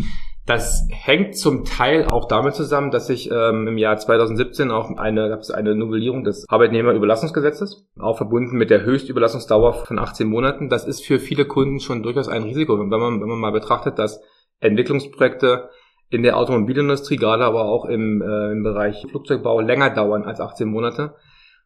Das 0.46 0.86
hängt 0.90 1.38
zum 1.38 1.64
Teil 1.64 2.06
auch 2.06 2.28
damit 2.28 2.54
zusammen, 2.54 2.92
dass 2.92 3.08
sich 3.08 3.32
ähm, 3.32 3.66
im 3.66 3.78
Jahr 3.78 3.98
2017 3.98 4.72
auch 4.72 4.98
eine, 4.98 5.30
gab 5.30 5.40
es 5.40 5.52
eine 5.52 5.74
Novellierung 5.74 6.26
des 6.26 6.50
Arbeitnehmerüberlassungsgesetzes, 6.50 7.88
auch 7.98 8.18
verbunden 8.18 8.58
mit 8.58 8.70
der 8.70 8.84
Höchstüberlassungsdauer 8.84 9.86
von 9.86 10.00
18 10.00 10.28
Monaten. 10.28 10.68
Das 10.68 10.86
ist 10.86 11.06
für 11.06 11.20
viele 11.20 11.46
Kunden 11.46 11.80
schon 11.80 12.04
durchaus 12.04 12.28
ein 12.28 12.44
Risiko, 12.44 12.78
wenn 12.78 12.90
man, 12.90 13.22
wenn 13.22 13.30
man 13.30 13.40
mal 13.40 13.54
betrachtet, 13.54 13.98
dass 14.00 14.22
Entwicklungsprojekte 14.60 15.70
in 16.10 16.24
der 16.24 16.38
Automobilindustrie, 16.38 17.16
gerade 17.16 17.46
aber 17.46 17.64
auch 17.66 17.86
im, 17.86 18.22
äh, 18.22 18.52
im 18.52 18.64
Bereich 18.64 19.06
Flugzeugbau, 19.10 19.62
länger 19.62 19.92
dauern 19.92 20.24
als 20.26 20.42
18 20.42 20.68
Monate. 20.68 21.16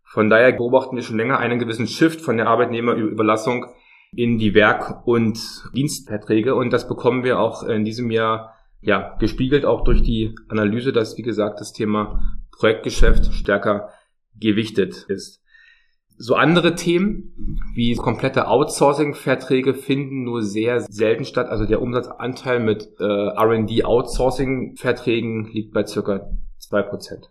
Von 0.04 0.30
daher 0.30 0.52
beobachten 0.52 0.96
wir 0.96 1.04
schon 1.04 1.18
länger 1.18 1.40
einen 1.40 1.58
gewissen 1.58 1.88
Shift 1.88 2.22
von 2.22 2.38
der 2.38 2.48
Arbeitnehmerüberlassung 2.48 3.66
in 4.16 4.38
die 4.38 4.54
Werk- 4.54 5.06
und 5.06 5.40
Dienstverträge. 5.76 6.54
Und 6.56 6.72
das 6.72 6.88
bekommen 6.88 7.24
wir 7.24 7.40
auch 7.40 7.64
in 7.64 7.84
diesem 7.84 8.12
Jahr 8.12 8.54
ja, 8.82 9.16
gespiegelt 9.20 9.66
auch 9.66 9.84
durch 9.84 10.04
die 10.04 10.36
Analyse, 10.50 10.94
dass, 10.94 11.18
wie 11.18 11.24
gesagt, 11.24 11.60
das 11.60 11.74
Thema 11.74 12.22
Projektgeschäft 12.52 13.34
stärker 13.34 13.90
gewichtet 14.40 15.06
ist. 15.08 15.42
So 16.20 16.34
andere 16.36 16.74
Themen 16.74 17.60
wie 17.76 17.94
komplette 17.96 18.48
Outsourcing-Verträge 18.48 19.76
finden 19.76 20.24
nur 20.24 20.42
sehr 20.42 20.82
selten 20.82 21.26
statt. 21.26 21.48
Also 21.48 21.66
der 21.66 21.80
Umsatzanteil 21.82 22.60
mit 22.60 22.90
äh, 23.00 23.04
R&D-Outsourcing-Verträgen 23.04 25.46
liegt 25.52 25.74
bei 25.74 25.86
circa 25.86 26.32
zwei 26.58 26.82
Prozent. 26.82 27.30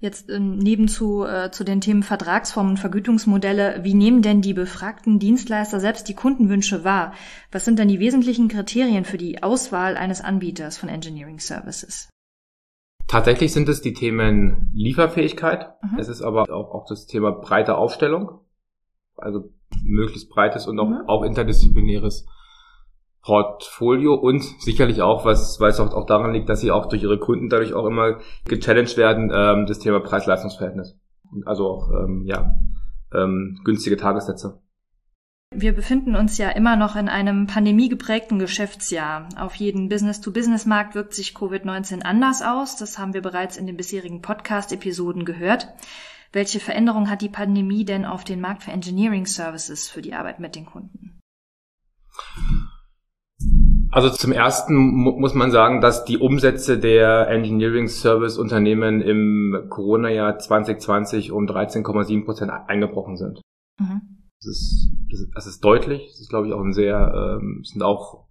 Jetzt 0.00 0.30
ähm, 0.30 0.56
nebenzu 0.56 1.24
äh, 1.24 1.50
zu 1.50 1.62
den 1.62 1.82
Themen 1.82 2.02
Vertragsformen 2.02 2.72
und 2.72 2.78
Vergütungsmodelle. 2.78 3.80
Wie 3.82 3.92
nehmen 3.92 4.22
denn 4.22 4.40
die 4.40 4.54
befragten 4.54 5.18
Dienstleister 5.18 5.78
selbst 5.78 6.08
die 6.08 6.14
Kundenwünsche 6.14 6.84
wahr? 6.84 7.12
Was 7.52 7.66
sind 7.66 7.78
denn 7.78 7.88
die 7.88 8.00
wesentlichen 8.00 8.48
Kriterien 8.48 9.04
für 9.04 9.18
die 9.18 9.42
Auswahl 9.42 9.98
eines 9.98 10.22
Anbieters 10.22 10.78
von 10.78 10.88
Engineering 10.88 11.38
Services? 11.38 12.08
Tatsächlich 13.08 13.52
sind 13.52 13.68
es 13.68 13.82
die 13.82 13.92
Themen 13.92 14.70
Lieferfähigkeit. 14.72 15.74
Mhm. 15.82 15.98
Es 15.98 16.08
ist 16.08 16.22
aber 16.22 16.44
auch, 16.50 16.72
auch 16.72 16.86
das 16.88 17.06
Thema 17.06 17.32
breite 17.32 17.76
Aufstellung. 17.76 18.40
Also 19.16 19.52
möglichst 19.82 20.30
breites 20.30 20.66
und 20.66 20.78
auch, 20.78 20.88
mhm. 20.88 21.08
auch 21.08 21.24
interdisziplinäres 21.24 22.24
Portfolio 23.22 24.14
und 24.14 24.42
sicherlich 24.60 25.02
auch, 25.02 25.24
was, 25.24 25.60
weil 25.60 25.70
es 25.70 25.80
auch, 25.80 25.92
auch 25.92 26.06
daran 26.06 26.32
liegt, 26.32 26.48
dass 26.48 26.60
sie 26.60 26.70
auch 26.70 26.86
durch 26.86 27.02
ihre 27.02 27.18
Kunden 27.18 27.48
dadurch 27.48 27.74
auch 27.74 27.86
immer 27.86 28.18
gechallenged 28.46 28.96
werden, 28.96 29.30
ähm, 29.34 29.66
das 29.66 29.78
Thema 29.78 30.00
Preis-Leistungs-Verhältnis. 30.00 30.98
Also 31.44 31.68
auch, 31.68 31.90
ähm, 31.90 32.24
ja, 32.24 32.54
ähm, 33.14 33.60
günstige 33.64 33.96
Tagessätze. 33.96 34.60
Wir 35.52 35.74
befinden 35.74 36.14
uns 36.14 36.38
ja 36.38 36.48
immer 36.50 36.76
noch 36.76 36.94
in 36.94 37.08
einem 37.08 37.48
pandemiegeprägten 37.48 38.38
Geschäftsjahr. 38.38 39.28
Auf 39.36 39.56
jeden 39.56 39.88
Business-to-Business-Markt 39.88 40.94
wirkt 40.94 41.12
sich 41.12 41.34
Covid-19 41.34 42.02
anders 42.02 42.40
aus. 42.40 42.76
Das 42.76 42.98
haben 42.98 43.14
wir 43.14 43.20
bereits 43.20 43.56
in 43.56 43.66
den 43.66 43.76
bisherigen 43.76 44.22
Podcast-Episoden 44.22 45.24
gehört. 45.24 45.68
Welche 46.32 46.60
Veränderung 46.60 47.10
hat 47.10 47.20
die 47.20 47.28
Pandemie 47.28 47.84
denn 47.84 48.04
auf 48.04 48.22
den 48.22 48.40
Markt 48.40 48.62
für 48.62 48.70
Engineering 48.70 49.26
Services 49.26 49.88
für 49.88 50.02
die 50.02 50.14
Arbeit 50.14 50.38
mit 50.38 50.54
den 50.54 50.66
Kunden? 50.66 51.18
Also 53.92 54.08
zum 54.08 54.32
ersten 54.32 54.76
mu 54.76 55.18
muss 55.18 55.34
man 55.34 55.50
sagen, 55.50 55.80
dass 55.80 56.04
die 56.04 56.18
Umsätze 56.18 56.78
der 56.78 57.28
Engineering 57.28 57.88
Service 57.88 58.38
Unternehmen 58.38 59.00
im 59.00 59.66
Corona-Jahr 59.68 60.38
2020 60.38 61.32
um 61.32 61.46
13,7 61.46 62.24
Prozent 62.24 62.52
eingebrochen 62.68 63.16
sind. 63.16 63.40
Mhm. 63.80 64.00
Das, 64.38 64.46
ist, 64.46 64.90
das, 65.10 65.20
ist, 65.20 65.30
das 65.34 65.46
ist 65.46 65.64
deutlich. 65.64 66.06
Das 66.06 66.20
ist, 66.20 66.30
glaube 66.30 66.46
ich, 66.46 66.52
auch 66.52 66.60
ein 66.60 66.72
sehr, 66.72 67.38
ähm, 67.40 67.62
sind 67.64 67.82
auch 67.82 68.28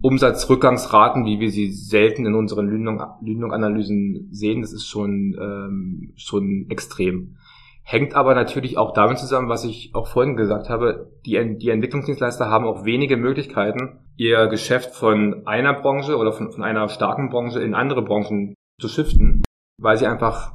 Umsatzrückgangsraten, 0.00 1.24
wie 1.24 1.40
wir 1.40 1.50
sie 1.50 1.72
selten 1.72 2.24
in 2.24 2.34
unseren 2.34 2.68
Lündung-Analysen 2.68 4.28
sehen. 4.30 4.62
Das 4.62 4.72
ist 4.72 4.86
schon, 4.86 5.36
ähm, 5.40 6.12
schon 6.16 6.66
extrem. 6.70 7.36
Hängt 7.82 8.14
aber 8.14 8.34
natürlich 8.34 8.78
auch 8.78 8.94
damit 8.94 9.18
zusammen, 9.18 9.48
was 9.48 9.64
ich 9.64 9.90
auch 9.94 10.06
vorhin 10.06 10.36
gesagt 10.36 10.70
habe, 10.70 11.10
die, 11.26 11.58
die 11.58 11.68
Entwicklungsdienstleister 11.68 12.48
haben 12.48 12.64
auch 12.64 12.84
wenige 12.84 13.16
Möglichkeiten, 13.16 14.03
ihr 14.16 14.46
Geschäft 14.46 14.94
von 14.94 15.46
einer 15.46 15.74
Branche 15.74 16.16
oder 16.16 16.32
von, 16.32 16.50
von 16.52 16.62
einer 16.62 16.88
starken 16.88 17.30
Branche 17.30 17.60
in 17.60 17.74
andere 17.74 18.02
Branchen 18.02 18.54
zu 18.80 18.88
shiften, 18.88 19.42
weil 19.80 19.96
sie 19.96 20.06
einfach 20.06 20.52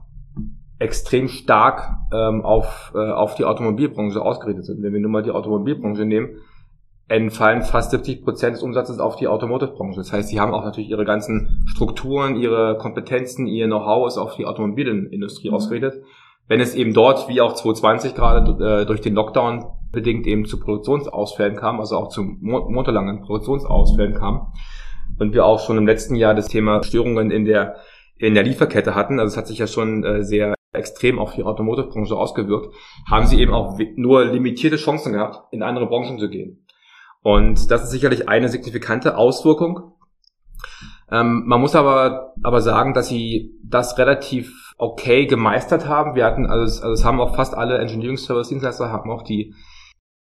extrem 0.80 1.28
stark 1.28 1.98
ähm, 2.14 2.42
auf, 2.42 2.94
äh, 2.96 3.12
auf 3.12 3.36
die 3.36 3.46
Automobilbranche 3.46 4.22
ausgerichtet 4.22 4.66
sind. 4.66 4.82
Wenn 4.82 4.94
wir 4.94 5.02
nur 5.02 5.12
mal 5.12 5.24
die 5.24 5.32
Automobilbranche 5.32 6.06
nehmen, 6.06 6.38
entfallen 7.10 7.64
fast 7.64 7.92
70 7.92 8.24
Prozent 8.24 8.56
des 8.56 8.64
Umsatzes 8.64 9.00
auf 9.00 9.16
die 9.16 9.28
Automotive-Branche. 9.28 9.98
Das 9.98 10.14
heißt, 10.14 10.30
sie 10.30 10.40
haben 10.40 10.54
auch 10.54 10.64
natürlich 10.64 10.90
ihre 10.90 11.06
ganzen 11.06 11.64
Strukturen, 11.66 12.36
ihre 12.36 12.78
Kompetenzen, 12.78 13.48
ihr 13.48 13.66
Know-how 13.66 14.08
ist 14.08 14.18
auf 14.18 14.36
die 14.36 14.46
Automobilindustrie 14.46 15.50
ausgerichtet 15.50 16.04
wenn 16.50 16.60
es 16.60 16.76
eben 16.76 16.94
dort, 16.94 17.30
wie 17.30 17.40
auch 17.40 17.54
2020 17.54 18.16
gerade 18.16 18.82
äh, 18.82 18.86
durch 18.86 19.00
den 19.00 19.14
Lockdown 19.14 19.66
bedingt 19.92 20.28
eben 20.28 20.46
zu 20.46 20.60
Produktionsausfällen 20.60 21.56
kam, 21.56 21.80
also 21.80 21.98
auch 21.98 22.10
zu 22.10 22.24
monatelangen 22.24 23.22
Produktionsausfällen 23.22 24.14
kam 24.14 24.54
und 25.20 25.34
wir 25.34 25.46
auch 25.46 25.60
schon 25.60 25.78
im 25.78 25.88
letzten 25.88 26.16
Jahr 26.16 26.34
das 26.34 26.48
Thema 26.48 26.84
Störungen 26.84 27.32
in 27.32 27.46
der 27.46 27.78
in 28.18 28.34
der 28.34 28.44
Lieferkette 28.44 28.96
hatten, 28.96 29.18
also 29.20 29.32
es 29.32 29.38
hat 29.38 29.48
sich 29.48 29.60
ja 29.60 29.68
schon 29.68 30.04
äh, 30.04 30.24
sehr 30.24 30.54
extrem 30.74 31.20
auf 31.20 31.36
die 31.36 31.44
Automotive-Branche 31.44 32.16
ausgewirkt, 32.16 32.76
haben 33.10 33.26
sie 33.26 33.40
eben 33.40 33.54
auch 33.54 33.80
nur 33.96 34.26
limitierte 34.26 34.76
Chancen 34.76 35.14
gehabt, 35.14 35.52
in 35.54 35.64
andere 35.64 35.88
Branchen 35.88 36.20
zu 36.20 36.30
gehen. 36.30 36.66
Und 37.22 37.72
das 37.72 37.84
ist 37.84 37.92
sicherlich 37.92 38.30
eine 38.30 38.50
signifikante 38.50 39.18
Auswirkung. 39.18 39.94
Ähm, 41.12 41.44
man 41.48 41.60
muss 41.60 41.76
aber, 41.76 42.34
aber 42.44 42.62
sagen, 42.62 42.94
dass 42.94 43.08
sie 43.08 43.58
das 43.64 43.98
relativ 43.98 44.74
okay 44.78 45.26
gemeistert 45.26 45.88
haben. 45.88 46.16
Wir 46.16 46.26
hatten, 46.26 46.46
also, 46.46 46.84
also 46.84 46.94
es 46.94 47.04
haben 47.04 47.20
auch 47.20 47.36
fast 47.36 47.56
alle 47.56 47.78
Engineering 47.80 48.18
Service 48.18 48.50
Dienstleister 48.50 48.92
haben 48.92 49.10
auch 49.10 49.24
die 49.24 49.56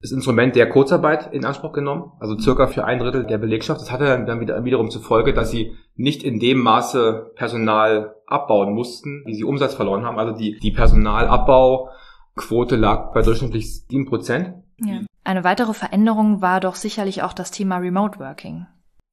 das 0.02 0.12
Instrument 0.12 0.56
der 0.56 0.70
Kurzarbeit 0.70 1.34
in 1.34 1.46
Anspruch 1.46 1.72
genommen, 1.72 2.12
also 2.20 2.38
circa 2.38 2.68
für 2.68 2.86
ein 2.86 3.00
Drittel 3.00 3.26
der 3.26 3.38
Belegschaft. 3.38 3.82
Das 3.82 3.92
hatte 3.92 4.24
dann 4.26 4.40
wieder, 4.40 4.64
wiederum 4.64 4.90
zur 4.90 5.02
Folge, 5.02 5.34
dass 5.34 5.52
sie 5.52 5.76
nicht 5.96 6.24
in 6.24 6.40
dem 6.40 6.60
Maße 6.60 7.32
Personal 7.36 8.16
abbauen 8.28 8.74
mussten, 8.74 9.24
wie 9.26 9.34
sie 9.34 9.44
Umsatz 9.44 9.74
verloren 9.74 10.04
haben. 10.04 10.20
Also 10.20 10.38
die, 10.38 10.60
die 10.60 10.72
Personalabbauquote 10.72 12.76
lag 12.76 13.14
bei 13.14 13.22
durchschnittlich 13.22 13.86
sieben 13.88 14.06
Prozent. 14.06 14.56
Ja. 14.78 15.02
Eine 15.24 15.44
weitere 15.44 15.74
Veränderung 15.74 16.42
war 16.42 16.60
doch 16.60 16.76
sicherlich 16.76 17.24
auch 17.24 17.34
das 17.34 17.52
Thema 17.52 17.78
Remote 17.78 18.20
Working. 18.20 18.68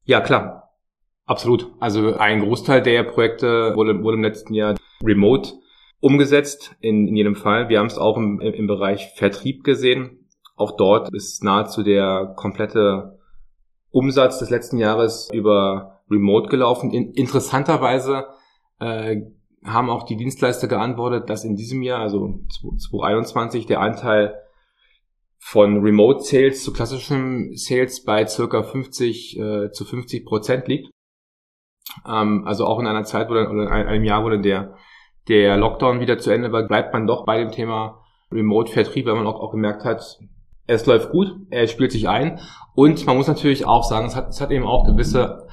Ja, 0.04 0.20
klar. 0.20 0.70
Absolut. 1.24 1.72
Also 1.78 2.16
ein 2.16 2.40
Großteil 2.40 2.82
der 2.82 3.04
Projekte 3.04 3.74
wurde, 3.76 4.02
wurde 4.02 4.16
im 4.16 4.22
letzten 4.22 4.54
Jahr 4.54 4.74
remote 5.02 5.52
umgesetzt, 6.00 6.74
in, 6.80 7.06
in 7.06 7.16
jedem 7.16 7.36
Fall. 7.36 7.68
Wir 7.68 7.78
haben 7.78 7.86
es 7.86 7.96
auch 7.96 8.16
im, 8.16 8.40
im 8.40 8.66
Bereich 8.66 9.12
Vertrieb 9.14 9.62
gesehen. 9.62 10.22
Auch 10.56 10.76
dort 10.76 11.12
ist 11.14 11.42
nahezu 11.42 11.82
der 11.82 12.35
komplette 12.37 13.18
Umsatz 13.90 14.38
des 14.38 14.50
letzten 14.50 14.78
Jahres 14.78 15.28
über 15.32 16.00
Remote 16.11 16.49
gelaufen. 16.49 16.90
In, 16.90 17.12
interessanterweise 17.12 18.26
äh, 18.80 19.23
haben 19.64 19.90
auch 19.90 20.04
die 20.04 20.16
Dienstleister 20.16 20.66
geantwortet, 20.66 21.30
dass 21.30 21.44
in 21.44 21.56
diesem 21.56 21.82
Jahr, 21.82 22.00
also 22.00 22.40
2021, 22.50 23.66
der 23.66 23.80
Anteil 23.80 24.35
von 25.38 25.82
Remote 25.82 26.23
Sales 26.23 26.62
zu 26.62 26.73
klassischem 26.73 27.50
Sales 27.54 28.04
bei 28.04 28.26
circa 28.26 28.62
50 28.62 29.38
äh, 29.38 29.71
zu 29.73 29.85
50 29.85 30.25
Prozent 30.25 30.68
liegt. 30.68 30.90
Ähm, 32.06 32.44
also 32.47 32.66
auch 32.66 32.78
in 32.78 32.87
einer 32.87 33.04
Zeit 33.04 33.28
wo 33.28 33.35
dann, 33.35 33.49
oder 33.49 33.62
in 33.62 33.68
einem 33.68 34.04
Jahr, 34.04 34.25
wo 34.25 34.30
dann 34.30 34.42
der, 34.42 34.76
der 35.28 35.56
Lockdown 35.56 36.00
wieder 36.00 36.18
zu 36.18 36.30
Ende 36.30 36.52
war, 36.52 36.66
bleibt 36.66 36.92
man 36.92 37.06
doch 37.06 37.25
bei 37.25 37.38
dem 37.38 37.50
Thema 37.50 38.04
Remote-Vertrieb, 38.32 39.06
weil 39.06 39.14
man 39.14 39.26
auch, 39.26 39.40
auch 39.40 39.50
gemerkt 39.50 39.85
hat, 39.85 40.18
es 40.66 40.87
läuft 40.87 41.11
gut, 41.11 41.28
er 41.50 41.66
spielt 41.66 41.92
sich 41.92 42.09
ein 42.09 42.40
und 42.75 43.07
man 43.07 43.16
muss 43.16 43.28
natürlich 43.28 43.66
auch 43.66 43.85
sagen, 43.85 44.07
es 44.07 44.16
hat, 44.16 44.28
es 44.28 44.40
hat 44.40 44.50
eben 44.50 44.66
auch 44.66 44.87
gewisse 44.87 45.49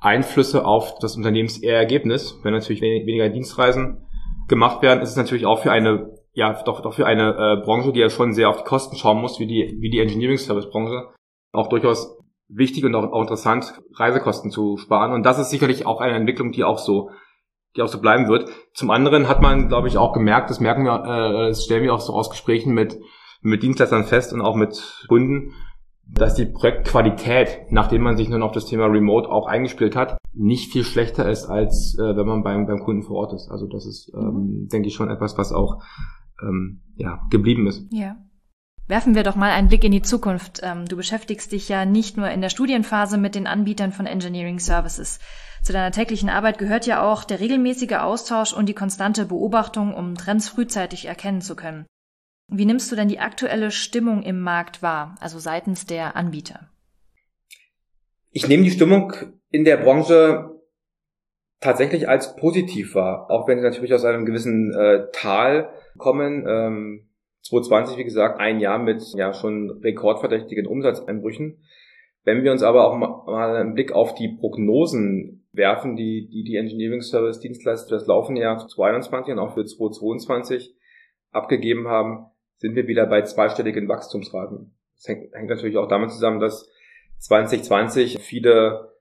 Einflüsse 0.00 0.64
auf 0.64 0.98
das 1.00 1.16
Unternehmensergebnis. 1.16 2.38
Wenn 2.42 2.54
natürlich 2.54 2.80
weniger 2.80 3.28
Dienstreisen 3.28 4.06
gemacht 4.48 4.82
werden, 4.82 5.02
ist 5.02 5.10
es 5.10 5.16
natürlich 5.16 5.46
auch 5.46 5.60
für 5.60 5.72
eine 5.72 6.10
ja 6.32 6.62
doch, 6.64 6.80
doch 6.80 6.94
für 6.94 7.06
eine 7.06 7.30
äh, 7.30 7.64
Branche, 7.64 7.92
die 7.92 8.00
ja 8.00 8.10
schon 8.10 8.32
sehr 8.32 8.48
auf 8.48 8.58
die 8.58 8.68
Kosten 8.68 8.96
schauen 8.96 9.20
muss, 9.20 9.40
wie 9.40 9.46
die, 9.46 9.76
wie 9.80 9.90
die 9.90 10.00
Engineering 10.00 10.38
Service 10.38 10.70
Branche, 10.70 11.08
auch 11.52 11.68
durchaus 11.68 12.18
wichtig 12.48 12.84
und 12.84 12.94
auch, 12.94 13.12
auch 13.12 13.22
interessant, 13.22 13.80
Reisekosten 13.94 14.50
zu 14.50 14.76
sparen. 14.76 15.12
Und 15.12 15.24
das 15.24 15.38
ist 15.38 15.50
sicherlich 15.50 15.86
auch 15.86 16.00
eine 16.00 16.16
Entwicklung, 16.16 16.52
die 16.52 16.64
auch 16.64 16.78
so, 16.78 17.10
die 17.76 17.82
auch 17.82 17.88
so 17.88 18.00
bleiben 18.00 18.28
wird. 18.28 18.48
Zum 18.74 18.90
anderen 18.90 19.28
hat 19.28 19.42
man, 19.42 19.68
glaube 19.68 19.88
ich, 19.88 19.98
auch 19.98 20.12
gemerkt, 20.12 20.50
das 20.50 20.60
merken 20.60 20.84
wir, 20.84 21.04
äh, 21.04 21.48
das 21.48 21.64
stellen 21.64 21.82
wir 21.82 21.94
auch 21.94 22.00
so 22.00 22.12
aus 22.12 22.30
Gesprächen 22.30 22.72
mit, 22.72 22.98
mit 23.40 23.62
Dienstleistern 23.62 24.04
fest 24.04 24.32
und 24.32 24.40
auch 24.40 24.56
mit 24.56 25.06
Kunden, 25.08 25.52
dass 26.06 26.34
die 26.34 26.46
Projektqualität, 26.46 27.70
nachdem 27.70 28.02
man 28.02 28.16
sich 28.16 28.28
nun 28.28 28.42
auf 28.42 28.52
das 28.52 28.66
Thema 28.66 28.86
Remote 28.86 29.28
auch 29.28 29.46
eingespielt 29.46 29.96
hat, 29.96 30.18
nicht 30.32 30.72
viel 30.72 30.84
schlechter 30.84 31.28
ist, 31.28 31.46
als 31.46 31.96
äh, 31.98 32.16
wenn 32.16 32.26
man 32.26 32.42
beim, 32.42 32.66
beim 32.66 32.80
Kunden 32.80 33.02
vor 33.02 33.16
Ort 33.16 33.32
ist. 33.32 33.50
Also 33.50 33.66
das 33.66 33.86
ist, 33.86 34.12
ähm, 34.14 34.68
denke 34.72 34.88
ich, 34.88 34.94
schon 34.94 35.10
etwas, 35.10 35.38
was 35.38 35.52
auch 35.52 35.82
ähm, 36.42 36.82
ja, 36.96 37.20
geblieben 37.30 37.66
ist. 37.66 37.86
Ja. 37.92 38.16
Werfen 38.86 39.14
wir 39.14 39.22
doch 39.22 39.36
mal 39.36 39.50
einen 39.50 39.68
Blick 39.68 39.84
in 39.84 39.92
die 39.92 40.02
Zukunft. 40.02 40.60
Ähm, 40.64 40.84
du 40.86 40.96
beschäftigst 40.96 41.52
dich 41.52 41.68
ja 41.68 41.84
nicht 41.84 42.16
nur 42.16 42.28
in 42.28 42.40
der 42.40 42.48
Studienphase 42.48 43.18
mit 43.18 43.36
den 43.36 43.46
Anbietern 43.46 43.92
von 43.92 44.06
Engineering 44.06 44.58
Services. 44.58 45.20
Zu 45.62 45.72
deiner 45.72 45.92
täglichen 45.92 46.28
Arbeit 46.28 46.58
gehört 46.58 46.86
ja 46.86 47.02
auch 47.02 47.22
der 47.22 47.38
regelmäßige 47.38 47.92
Austausch 47.92 48.52
und 48.52 48.68
die 48.68 48.74
konstante 48.74 49.26
Beobachtung, 49.26 49.94
um 49.94 50.16
Trends 50.16 50.48
frühzeitig 50.48 51.06
erkennen 51.06 51.40
zu 51.40 51.54
können. 51.54 51.86
Wie 52.50 52.64
nimmst 52.64 52.90
du 52.90 52.96
denn 52.96 53.08
die 53.08 53.20
aktuelle 53.20 53.70
Stimmung 53.70 54.22
im 54.22 54.40
Markt 54.40 54.82
wahr, 54.82 55.14
also 55.20 55.38
seitens 55.38 55.86
der 55.86 56.16
Anbieter? 56.16 56.68
Ich 58.32 58.48
nehme 58.48 58.64
die 58.64 58.70
Stimmung 58.70 59.12
in 59.50 59.64
der 59.64 59.76
Branche 59.76 60.50
tatsächlich 61.60 62.08
als 62.08 62.36
positiv 62.36 62.94
wahr, 62.94 63.30
auch 63.30 63.46
wenn 63.46 63.58
sie 63.58 63.64
natürlich 63.64 63.94
aus 63.94 64.04
einem 64.04 64.24
gewissen 64.24 64.72
äh, 64.72 65.06
Tal 65.12 65.70
kommen. 65.96 66.44
Ähm, 66.48 67.06
2020, 67.42 67.98
wie 67.98 68.04
gesagt, 68.04 68.40
ein 68.40 68.60
Jahr 68.60 68.78
mit 68.78 69.02
ja 69.14 69.32
schon 69.32 69.70
rekordverdächtigen 69.82 70.66
Umsatzeinbrüchen. 70.66 71.62
Wenn 72.24 72.42
wir 72.42 72.52
uns 72.52 72.62
aber 72.62 72.86
auch 72.86 72.96
mal 72.96 73.56
einen 73.56 73.74
Blick 73.74 73.92
auf 73.92 74.14
die 74.14 74.28
Prognosen 74.28 75.46
werfen, 75.52 75.96
die 75.96 76.28
die, 76.28 76.44
die 76.44 76.56
Engineering 76.56 77.00
Service 77.00 77.40
Dienstleister 77.40 77.88
für 77.88 77.94
das 77.94 78.06
laufende 78.06 78.42
Jahr 78.42 78.58
2021 78.58 79.32
und 79.32 79.38
auch 79.38 79.54
für 79.54 79.64
2022 79.64 80.74
abgegeben 81.32 81.88
haben, 81.88 82.26
sind 82.60 82.76
wir 82.76 82.86
wieder 82.86 83.06
bei 83.06 83.22
zweistelligen 83.22 83.88
Wachstumsraten. 83.88 84.74
Das 84.96 85.08
hängt, 85.08 85.34
hängt 85.34 85.48
natürlich 85.48 85.78
auch 85.78 85.88
damit 85.88 86.10
zusammen, 86.10 86.40
dass 86.40 86.70
2020 87.18 88.18
viele 88.18 88.92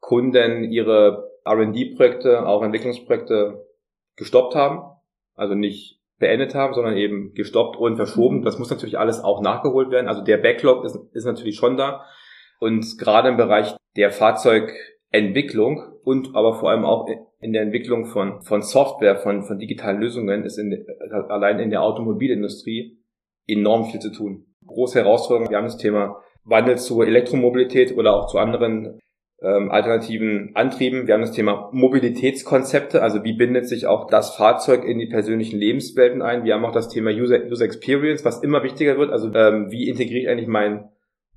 Kunden 0.00 0.64
ihre 0.64 1.30
R&D-Projekte, 1.44 2.46
auch 2.46 2.62
Entwicklungsprojekte 2.62 3.66
gestoppt 4.16 4.54
haben. 4.54 4.80
Also 5.34 5.54
nicht 5.54 6.00
beendet 6.18 6.54
haben, 6.54 6.72
sondern 6.72 6.96
eben 6.96 7.34
gestoppt 7.34 7.76
und 7.76 7.96
verschoben. 7.96 8.42
Das 8.42 8.58
muss 8.58 8.70
natürlich 8.70 8.98
alles 8.98 9.20
auch 9.20 9.42
nachgeholt 9.42 9.90
werden. 9.90 10.08
Also 10.08 10.22
der 10.22 10.38
Backlog 10.38 10.84
ist, 10.84 10.96
ist 11.12 11.24
natürlich 11.24 11.56
schon 11.56 11.76
da. 11.76 12.04
Und 12.60 12.98
gerade 12.98 13.28
im 13.28 13.36
Bereich 13.36 13.74
der 13.96 14.10
Fahrzeugentwicklung 14.10 15.82
und 16.04 16.34
aber 16.34 16.54
vor 16.54 16.70
allem 16.70 16.84
auch 16.84 17.08
in 17.40 17.52
der 17.52 17.62
Entwicklung 17.62 18.06
von, 18.06 18.40
von 18.42 18.62
Software, 18.62 19.16
von, 19.16 19.42
von 19.42 19.58
digitalen 19.58 20.00
Lösungen 20.00 20.44
ist 20.44 20.58
in, 20.58 20.86
allein 21.28 21.58
in 21.58 21.70
der 21.70 21.82
Automobilindustrie 21.82 23.01
enorm 23.46 23.86
viel 23.86 24.00
zu 24.00 24.12
tun. 24.12 24.46
Große 24.66 24.98
Herausforderung. 24.98 25.50
Wir 25.50 25.56
haben 25.56 25.64
das 25.64 25.76
Thema 25.76 26.22
Wandel 26.44 26.78
zur 26.78 27.06
Elektromobilität 27.06 27.96
oder 27.96 28.14
auch 28.14 28.26
zu 28.26 28.38
anderen 28.38 29.00
ähm, 29.42 29.70
alternativen 29.70 30.52
Antrieben. 30.54 31.06
Wir 31.06 31.14
haben 31.14 31.20
das 31.20 31.32
Thema 31.32 31.68
Mobilitätskonzepte, 31.72 33.02
also 33.02 33.24
wie 33.24 33.32
bindet 33.32 33.68
sich 33.68 33.86
auch 33.86 34.06
das 34.06 34.36
Fahrzeug 34.36 34.84
in 34.84 34.98
die 34.98 35.08
persönlichen 35.08 35.58
Lebenswelten 35.58 36.22
ein. 36.22 36.44
Wir 36.44 36.54
haben 36.54 36.64
auch 36.64 36.72
das 36.72 36.88
Thema 36.88 37.10
User, 37.10 37.44
User 37.44 37.64
Experience, 37.64 38.24
was 38.24 38.42
immer 38.42 38.62
wichtiger 38.62 38.98
wird. 38.98 39.10
Also 39.10 39.32
ähm, 39.34 39.70
wie 39.70 39.88
integriere 39.88 40.22
ich 40.22 40.28
eigentlich 40.28 40.48
mein, 40.48 40.90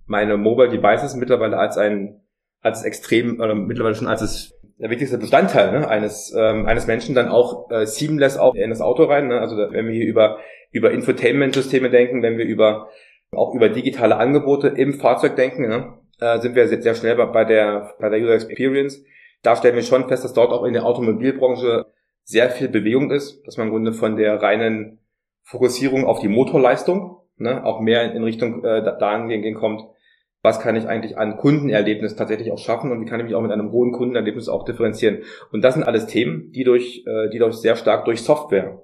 meine 0.06 0.38
Mobile 0.38 0.70
Devices 0.70 1.16
mittlerweile 1.16 1.58
als 1.58 1.78
ein 1.78 2.22
als 2.66 2.84
extrem 2.84 3.40
oder 3.40 3.54
mittlerweile 3.54 3.94
schon 3.94 4.08
als 4.08 4.22
das 4.22 4.55
der 4.78 4.90
wichtigste 4.90 5.18
Bestandteil 5.18 5.72
ne, 5.72 5.88
eines 5.88 6.34
ähm, 6.38 6.66
eines 6.66 6.88
Menschen 6.88 7.16
dann 7.16 7.30
auch 7.30 7.70
äh, 7.72 7.86
seamless 7.86 8.38
auch 8.38 8.56
in 8.56 8.70
das 8.70 8.82
Auto 8.82 9.04
rein. 9.04 9.28
Ne? 9.28 9.40
Also 9.40 9.58
wenn 9.58 9.88
wir 9.88 9.94
hier 9.94 10.08
über 10.08 10.40
über 10.72 10.92
Infotainment-Systeme 10.92 11.90
denken, 11.90 12.22
wenn 12.22 12.38
wir 12.38 12.46
über 12.46 12.90
auch 13.32 13.54
über 13.54 13.70
digitale 13.70 14.18
Angebote 14.18 14.68
im 14.68 14.94
Fahrzeug 14.94 15.36
denken, 15.36 15.68
ne? 15.68 15.94
äh, 16.20 16.40
sind 16.40 16.56
wir 16.56 16.68
sehr, 16.68 16.82
sehr 16.82 16.96
schnell 16.96 17.16
bei 17.16 17.46
der, 17.46 17.96
bei 18.00 18.10
der 18.10 18.20
User 18.20 18.36
Experience. 18.36 19.04
Da 19.42 19.56
stellen 19.56 19.76
wir 19.76 19.84
schon 19.84 20.08
fest, 20.08 20.24
dass 20.24 20.34
dort 20.34 20.52
auch 20.52 20.64
in 20.64 20.74
der 20.74 20.86
Automobilbranche 20.86 21.86
sehr 22.24 22.50
viel 22.50 22.70
Bewegung 22.70 23.12
ist, 23.12 23.46
dass 23.46 23.58
man 23.58 23.68
im 23.68 23.74
Grunde 23.74 23.94
von 23.94 24.16
der 24.16 24.42
reinen 24.42 25.00
Fokussierung 25.44 26.06
auf 26.06 26.20
die 26.20 26.28
Motorleistung 26.28 27.18
ne, 27.38 27.64
auch 27.64 27.80
mehr 27.80 28.14
in 28.14 28.24
Richtung 28.24 28.64
äh, 28.64 28.84
dahingehend 28.84 29.58
kommt, 29.58 29.84
was 30.46 30.60
kann 30.60 30.76
ich 30.76 30.88
eigentlich 30.88 31.18
an 31.18 31.38
Kundenerlebnis 31.38 32.16
tatsächlich 32.16 32.52
auch 32.52 32.60
schaffen 32.60 32.92
und 32.92 33.02
wie 33.02 33.06
kann 33.06 33.20
ich 33.20 33.26
mich 33.26 33.36
auch 33.36 33.42
mit 33.42 33.52
einem 33.52 33.72
hohen 33.72 33.92
Kundenerlebnis 33.92 34.48
auch 34.48 34.64
differenzieren. 34.64 35.24
Und 35.52 35.64
das 35.64 35.74
sind 35.74 35.84
alles 35.84 36.06
Themen, 36.06 36.52
die 36.52 36.64
durch, 36.64 37.04
äh, 37.08 37.30
die 37.30 37.40
durch 37.40 37.56
sehr 37.56 37.76
stark 37.76 38.06
durch 38.06 38.22
Software 38.22 38.84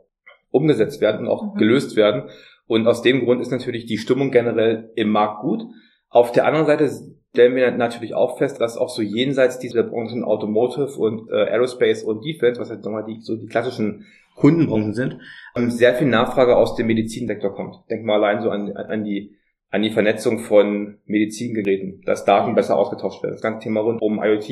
umgesetzt 0.49 1.01
werden 1.01 1.21
und 1.21 1.27
auch 1.27 1.53
mhm. 1.53 1.59
gelöst 1.59 1.95
werden. 1.95 2.23
Und 2.65 2.87
aus 2.87 3.03
dem 3.03 3.23
Grund 3.23 3.41
ist 3.41 3.51
natürlich 3.51 3.85
die 3.85 3.99
Stimmung 3.99 4.31
generell 4.31 4.91
im 4.95 5.09
Markt 5.09 5.41
gut. 5.41 5.61
Auf 6.09 6.31
der 6.31 6.45
anderen 6.45 6.65
Seite 6.65 6.89
stellen 7.29 7.55
wir 7.55 7.69
natürlich 7.71 8.15
auch 8.15 8.39
fest, 8.39 8.59
dass 8.59 8.75
auch 8.75 8.89
so 8.89 9.03
jenseits 9.03 9.59
dieser 9.59 9.83
Branchen 9.83 10.23
Automotive 10.23 10.99
und 10.99 11.29
äh, 11.29 11.49
Aerospace 11.51 12.03
und 12.03 12.25
Defense, 12.25 12.59
was 12.59 12.69
jetzt 12.69 12.83
nochmal 12.83 13.05
die, 13.05 13.21
so 13.21 13.35
die 13.35 13.47
klassischen 13.47 14.05
Kundenbranchen 14.35 14.93
sind, 14.93 15.19
ähm, 15.55 15.69
sehr 15.69 15.93
viel 15.93 16.07
Nachfrage 16.07 16.57
aus 16.57 16.75
dem 16.75 16.87
Medizinsektor 16.87 17.53
kommt. 17.53 17.75
Denk 17.89 18.03
mal 18.03 18.15
allein 18.15 18.41
so 18.41 18.49
an, 18.49 18.71
an 18.75 19.03
die 19.03 19.35
an 19.71 19.81
die 19.81 19.89
Vernetzung 19.89 20.39
von 20.39 20.99
Medizingeräten, 21.05 22.01
dass 22.05 22.25
Daten 22.25 22.55
besser 22.55 22.77
ausgetauscht 22.77 23.23
werden. 23.23 23.33
Das 23.33 23.41
ganze 23.41 23.63
Thema 23.63 23.79
rund 23.79 24.01
um 24.01 24.21
IoT 24.21 24.49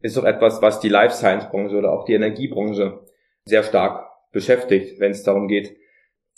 ist 0.00 0.16
doch 0.16 0.24
etwas, 0.24 0.62
was 0.62 0.80
die 0.80 0.88
Life 0.88 1.14
Science 1.14 1.50
Branche 1.50 1.76
oder 1.76 1.92
auch 1.92 2.04
die 2.04 2.14
Energiebranche 2.14 3.00
sehr 3.44 3.64
stark 3.64 4.06
beschäftigt, 4.32 5.00
wenn 5.00 5.10
es 5.10 5.24
darum 5.24 5.48
geht, 5.48 5.76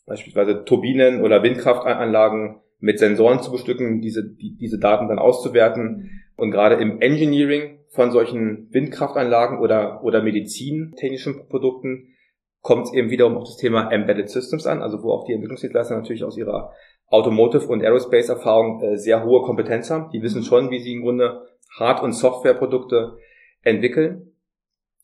beispielsweise 0.07 0.65
Turbinen 0.65 1.23
oder 1.23 1.43
Windkraftanlagen 1.43 2.61
mit 2.81 2.99
Sensoren 2.99 3.43
zu 3.43 3.53
bestücken, 3.53 4.01
diese, 4.01 4.25
die, 4.27 4.57
diese 4.57 4.79
Daten 4.79 5.09
dann 5.09 5.19
auszuwerten. 5.19 6.23
Und 6.37 6.51
gerade 6.51 6.77
im 6.77 7.01
Engineering 7.01 7.81
von 7.91 8.11
solchen 8.11 8.69
Windkraftanlagen 8.73 9.59
oder, 9.59 10.03
oder 10.03 10.23
medizintechnischen 10.23 11.49
Produkten 11.49 12.15
kommt 12.61 12.87
es 12.87 12.95
eben 12.95 13.11
wiederum 13.11 13.37
auf 13.37 13.45
das 13.45 13.57
Thema 13.57 13.91
Embedded 13.91 14.31
Systems 14.31 14.67
an, 14.67 14.83
also 14.83 15.03
wo 15.03 15.13
auch 15.13 15.25
die 15.27 15.33
Entwicklungsdienstleister 15.33 15.97
natürlich 15.97 16.25
aus 16.25 16.37
ihrer 16.37 16.73
Automotive- 17.11 17.69
und 17.69 17.83
Aerospace-Erfahrung 17.83 18.83
äh, 18.83 18.99
sehr 18.99 19.25
hohe 19.25 19.43
Kompetenz 19.43 19.91
haben. 19.91 20.11
Die 20.11 20.23
wissen 20.23 20.43
schon, 20.43 20.71
wie 20.71 20.81
sie 20.81 20.93
im 20.93 21.03
Grunde 21.03 21.47
Hard- 21.79 22.03
und 22.03 22.13
Softwareprodukte 22.13 23.19
entwickeln. 23.63 24.33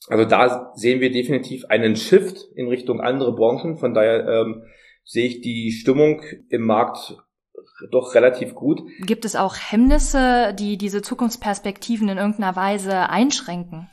Also 0.09 0.25
da 0.25 0.73
sehen 0.75 1.01
wir 1.01 1.11
definitiv 1.11 1.65
einen 1.67 1.97
Shift 1.97 2.45
in 2.55 2.69
Richtung 2.69 3.01
andere 3.01 3.35
Branchen. 3.35 3.79
Von 3.79 3.95
daher 3.95 4.27
ähm, 4.29 4.65
sehe 5.05 5.27
ich 5.27 5.41
die 5.41 5.73
Stimmung 5.73 6.23
im 6.51 6.63
Markt 6.67 7.17
doch 7.91 8.15
relativ 8.15 8.55
gut. 8.55 8.83
Gibt 9.01 9.25
es 9.25 9.37
auch 9.37 9.57
Hemmnisse, 9.57 10.55
die 10.59 10.77
diese 10.77 11.03
Zukunftsperspektiven 11.03 12.09
in 12.09 12.19
irgendeiner 12.19 12.55
Weise 12.57 13.09
einschränken? 13.09 13.91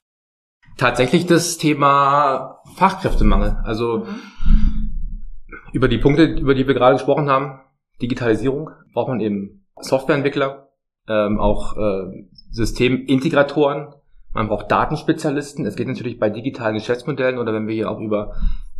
Tatsächlich 0.78 1.26
das 1.26 1.58
Thema 1.58 2.62
Fachkräftemangel. 2.76 3.58
Also 3.64 4.06
mhm. 4.06 5.26
über 5.74 5.88
die 5.88 5.98
Punkte, 5.98 6.26
über 6.26 6.56
die 6.56 6.68
wir 6.68 6.74
gerade 6.74 6.96
gesprochen 6.96 7.30
haben, 7.30 7.60
Digitalisierung, 8.02 8.70
braucht 8.94 9.10
man 9.10 9.20
eben 9.20 9.66
Softwareentwickler, 9.80 10.70
ähm, 11.08 11.40
auch 11.40 11.78
äh, 11.78 12.26
Systemintegratoren, 12.52 13.94
man 14.34 14.48
braucht 14.48 14.72
Datenspezialisten. 14.72 15.66
Es 15.66 15.76
geht 15.76 15.88
natürlich 15.88 16.18
bei 16.18 16.30
digitalen 16.30 16.76
Geschäftsmodellen 16.76 17.38
oder 17.38 17.54
wenn 17.54 17.68
wir 17.68 17.76
hier 17.76 17.92
auch 17.92 18.00
über 18.00 18.34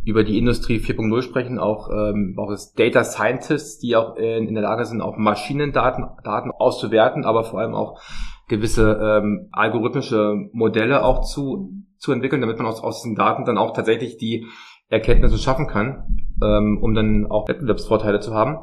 über 0.04 0.24
die 0.24 0.38
Industrie 0.38 0.78
4.0 0.78 1.22
sprechen, 1.22 1.58
auch, 1.58 1.88
ähm, 1.90 2.34
auch 2.36 2.50
das 2.50 2.72
Data 2.74 3.04
Scientists, 3.04 3.78
die 3.78 3.94
auch 3.94 4.16
in, 4.16 4.48
in 4.48 4.54
der 4.54 4.64
Lage 4.64 4.84
sind, 4.84 5.00
auch 5.00 5.16
Maschinendaten 5.16 6.04
Daten 6.24 6.50
auszuwerten, 6.50 7.24
aber 7.24 7.44
vor 7.44 7.60
allem 7.60 7.74
auch 7.74 8.00
gewisse 8.48 8.98
ähm, 9.00 9.48
algorithmische 9.52 10.48
Modelle 10.52 11.04
auch 11.04 11.20
zu, 11.20 11.70
zu 11.98 12.12
entwickeln, 12.12 12.40
damit 12.40 12.58
man 12.58 12.66
aus, 12.66 12.82
aus 12.82 13.02
diesen 13.02 13.14
Daten 13.14 13.44
dann 13.44 13.58
auch 13.58 13.72
tatsächlich 13.74 14.16
die 14.16 14.46
Erkenntnisse 14.88 15.38
schaffen 15.38 15.68
kann, 15.68 16.18
ähm, 16.42 16.78
um 16.82 16.94
dann 16.94 17.30
auch 17.30 17.48
Wettbewerbsvorteile 17.48 18.20
zu 18.20 18.34
haben. 18.34 18.58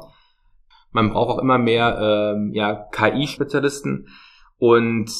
Man 0.92 1.10
braucht 1.10 1.30
auch 1.30 1.42
immer 1.42 1.58
mehr 1.58 2.34
ähm, 2.34 2.52
ja, 2.52 2.74
KI-Spezialisten 2.74 4.08
und 4.58 5.10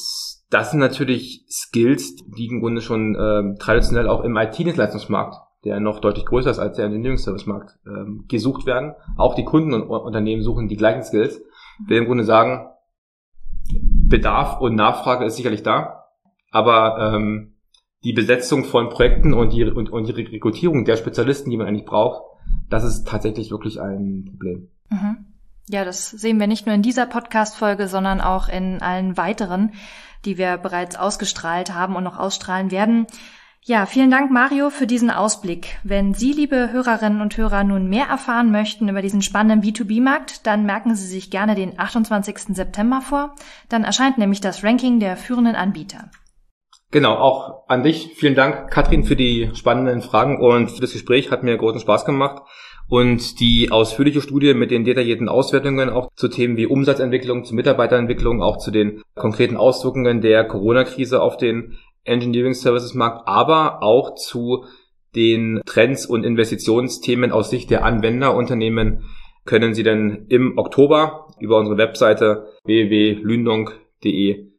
das 0.51 0.71
sind 0.71 0.79
natürlich 0.79 1.45
Skills, 1.49 2.15
die 2.37 2.47
im 2.47 2.59
Grunde 2.59 2.81
schon 2.81 3.17
ähm, 3.19 3.55
traditionell 3.57 4.07
auch 4.07 4.23
im 4.23 4.35
IT-Dienstleistungsmarkt, 4.35 5.35
der 5.63 5.79
noch 5.79 5.99
deutlich 5.99 6.25
größer 6.25 6.51
ist 6.51 6.59
als 6.59 6.75
der 6.75 6.85
Engineering-Service-Markt, 6.85 7.79
ähm, 7.87 8.25
gesucht 8.27 8.65
werden. 8.65 8.93
Auch 9.17 9.33
die 9.33 9.45
Kunden 9.45 9.73
und 9.73 9.87
Unternehmen 9.87 10.43
suchen 10.43 10.67
die 10.67 10.75
gleichen 10.75 11.03
Skills. 11.03 11.41
Wir 11.87 11.99
im 11.99 12.05
Grunde 12.05 12.25
sagen, 12.25 12.67
Bedarf 14.09 14.59
und 14.59 14.75
Nachfrage 14.75 15.25
ist 15.25 15.37
sicherlich 15.37 15.63
da, 15.63 16.05
aber 16.51 17.15
ähm, 17.15 17.55
die 18.03 18.13
Besetzung 18.13 18.65
von 18.65 18.89
Projekten 18.89 19.33
und 19.33 19.53
die, 19.53 19.63
und, 19.63 19.89
und 19.89 20.07
die 20.07 20.11
Rekrutierung 20.11 20.85
der 20.85 20.97
Spezialisten, 20.97 21.49
die 21.49 21.57
man 21.57 21.67
eigentlich 21.67 21.85
braucht, 21.85 22.23
das 22.69 22.83
ist 22.83 23.07
tatsächlich 23.07 23.51
wirklich 23.51 23.79
ein 23.79 24.25
Problem. 24.25 24.69
Mhm. 24.89 25.30
Ja, 25.67 25.85
das 25.85 26.09
sehen 26.09 26.39
wir 26.39 26.47
nicht 26.47 26.65
nur 26.65 26.75
in 26.75 26.81
dieser 26.81 27.05
Podcast-Folge, 27.05 27.87
sondern 27.87 28.21
auch 28.21 28.49
in 28.49 28.81
allen 28.81 29.17
weiteren, 29.17 29.73
die 30.25 30.37
wir 30.37 30.57
bereits 30.57 30.95
ausgestrahlt 30.95 31.73
haben 31.73 31.95
und 31.95 32.03
noch 32.03 32.17
ausstrahlen 32.17 32.71
werden. 32.71 33.07
Ja, 33.63 33.85
vielen 33.85 34.09
Dank, 34.09 34.31
Mario, 34.31 34.71
für 34.71 34.87
diesen 34.87 35.11
Ausblick. 35.11 35.77
Wenn 35.83 36.15
Sie, 36.15 36.33
liebe 36.33 36.71
Hörerinnen 36.71 37.21
und 37.21 37.37
Hörer, 37.37 37.63
nun 37.63 37.89
mehr 37.89 38.07
erfahren 38.07 38.51
möchten 38.51 38.89
über 38.89 39.03
diesen 39.03 39.21
spannenden 39.21 39.61
B2B-Markt, 39.61 40.47
dann 40.47 40.65
merken 40.65 40.95
Sie 40.95 41.05
sich 41.05 41.29
gerne 41.29 41.53
den 41.53 41.79
28. 41.79 42.55
September 42.55 43.01
vor. 43.01 43.35
Dann 43.69 43.83
erscheint 43.83 44.17
nämlich 44.17 44.41
das 44.41 44.63
Ranking 44.63 44.99
der 44.99 45.15
führenden 45.15 45.55
Anbieter. 45.55 46.09
Genau, 46.89 47.13
auch 47.15 47.69
an 47.69 47.83
dich. 47.83 48.15
Vielen 48.15 48.33
Dank, 48.33 48.71
Katrin, 48.71 49.03
für 49.03 49.15
die 49.15 49.51
spannenden 49.53 50.01
Fragen 50.01 50.41
und 50.41 50.71
für 50.71 50.81
das 50.81 50.93
Gespräch. 50.93 51.29
Hat 51.29 51.43
mir 51.43 51.55
großen 51.55 51.81
Spaß 51.81 52.03
gemacht. 52.03 52.41
Und 52.91 53.39
die 53.39 53.71
ausführliche 53.71 54.19
Studie 54.19 54.53
mit 54.53 54.69
den 54.69 54.83
detaillierten 54.83 55.29
Auswertungen 55.29 55.89
auch 55.89 56.09
zu 56.17 56.27
Themen 56.27 56.57
wie 56.57 56.65
Umsatzentwicklung, 56.65 57.45
zu 57.45 57.55
Mitarbeiterentwicklung, 57.55 58.41
auch 58.41 58.57
zu 58.57 58.69
den 58.69 59.01
konkreten 59.15 59.55
Auswirkungen 59.55 60.19
der 60.19 60.43
Corona-Krise 60.43 61.21
auf 61.21 61.37
den 61.37 61.77
Engineering 62.03 62.53
Services 62.53 62.93
Markt, 62.93 63.29
aber 63.29 63.81
auch 63.81 64.15
zu 64.15 64.65
den 65.15 65.61
Trends 65.65 66.05
und 66.05 66.25
Investitionsthemen 66.25 67.31
aus 67.31 67.49
Sicht 67.49 67.69
der 67.69 67.85
Anwenderunternehmen 67.85 69.05
können 69.45 69.73
Sie 69.73 69.83
dann 69.83 70.25
im 70.27 70.57
Oktober 70.57 71.29
über 71.39 71.59
unsere 71.59 71.77
Webseite 71.77 72.49
www.lündung.de 72.65 74.51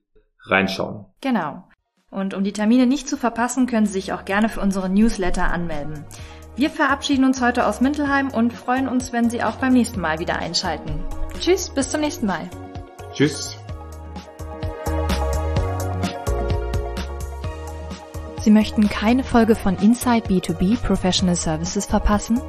reinschauen. 0.45 1.05
Genau. 1.21 1.65
Und 2.11 2.33
um 2.33 2.45
die 2.45 2.53
Termine 2.53 2.87
nicht 2.87 3.11
zu 3.11 3.19
verpassen, 3.19 3.67
können 3.67 3.85
Sie 3.85 3.93
sich 3.93 4.15
auch 4.15 4.25
gerne 4.25 4.49
für 4.49 4.61
unsere 4.61 4.89
Newsletter 4.89 5.53
anmelden. 5.53 6.07
Wir 6.55 6.69
verabschieden 6.69 7.25
uns 7.25 7.41
heute 7.41 7.67
aus 7.67 7.81
Mintelheim 7.81 8.29
und 8.29 8.53
freuen 8.53 8.87
uns, 8.87 9.13
wenn 9.13 9.31
Sie 9.31 9.43
auch 9.43 9.57
beim 9.57 9.73
nächsten 9.73 10.01
Mal 10.01 10.19
wieder 10.19 10.39
einschalten. 10.39 11.03
Tschüss, 11.41 11.71
bis 11.71 11.91
zum 11.91 12.03
nächsten 12.03 12.27
Mal. 12.27 12.51
Tschüss. 13.15 13.57
Sie 18.41 18.51
möchten 18.51 18.91
keine 18.91 19.25
Folge 19.25 19.55
von 19.55 19.77
Inside 19.79 20.29
B2B 20.29 20.77
Professional 20.83 21.37
Services 21.37 21.87
verpassen? 21.87 22.41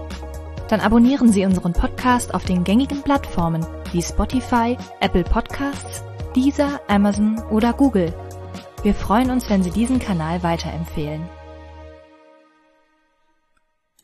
Dann 0.67 0.81
abonnieren 0.81 1.31
Sie 1.31 1.45
unseren 1.45 1.71
Podcast 1.71 2.33
auf 2.33 2.43
den 2.43 2.63
gängigen 2.65 3.03
Plattformen 3.03 3.65
wie 3.93 4.01
Spotify, 4.01 4.77
Apple 4.99 5.23
Podcasts, 5.23 6.03
Deezer, 6.35 6.81
Amazon 6.89 7.41
oder 7.51 7.71
Google. 7.71 8.13
Wir 8.81 8.95
freuen 8.95 9.29
uns, 9.29 9.49
wenn 9.49 9.63
Sie 9.63 9.71
diesen 9.71 9.99
Kanal 9.99 10.43
weiterempfehlen. 10.43 11.29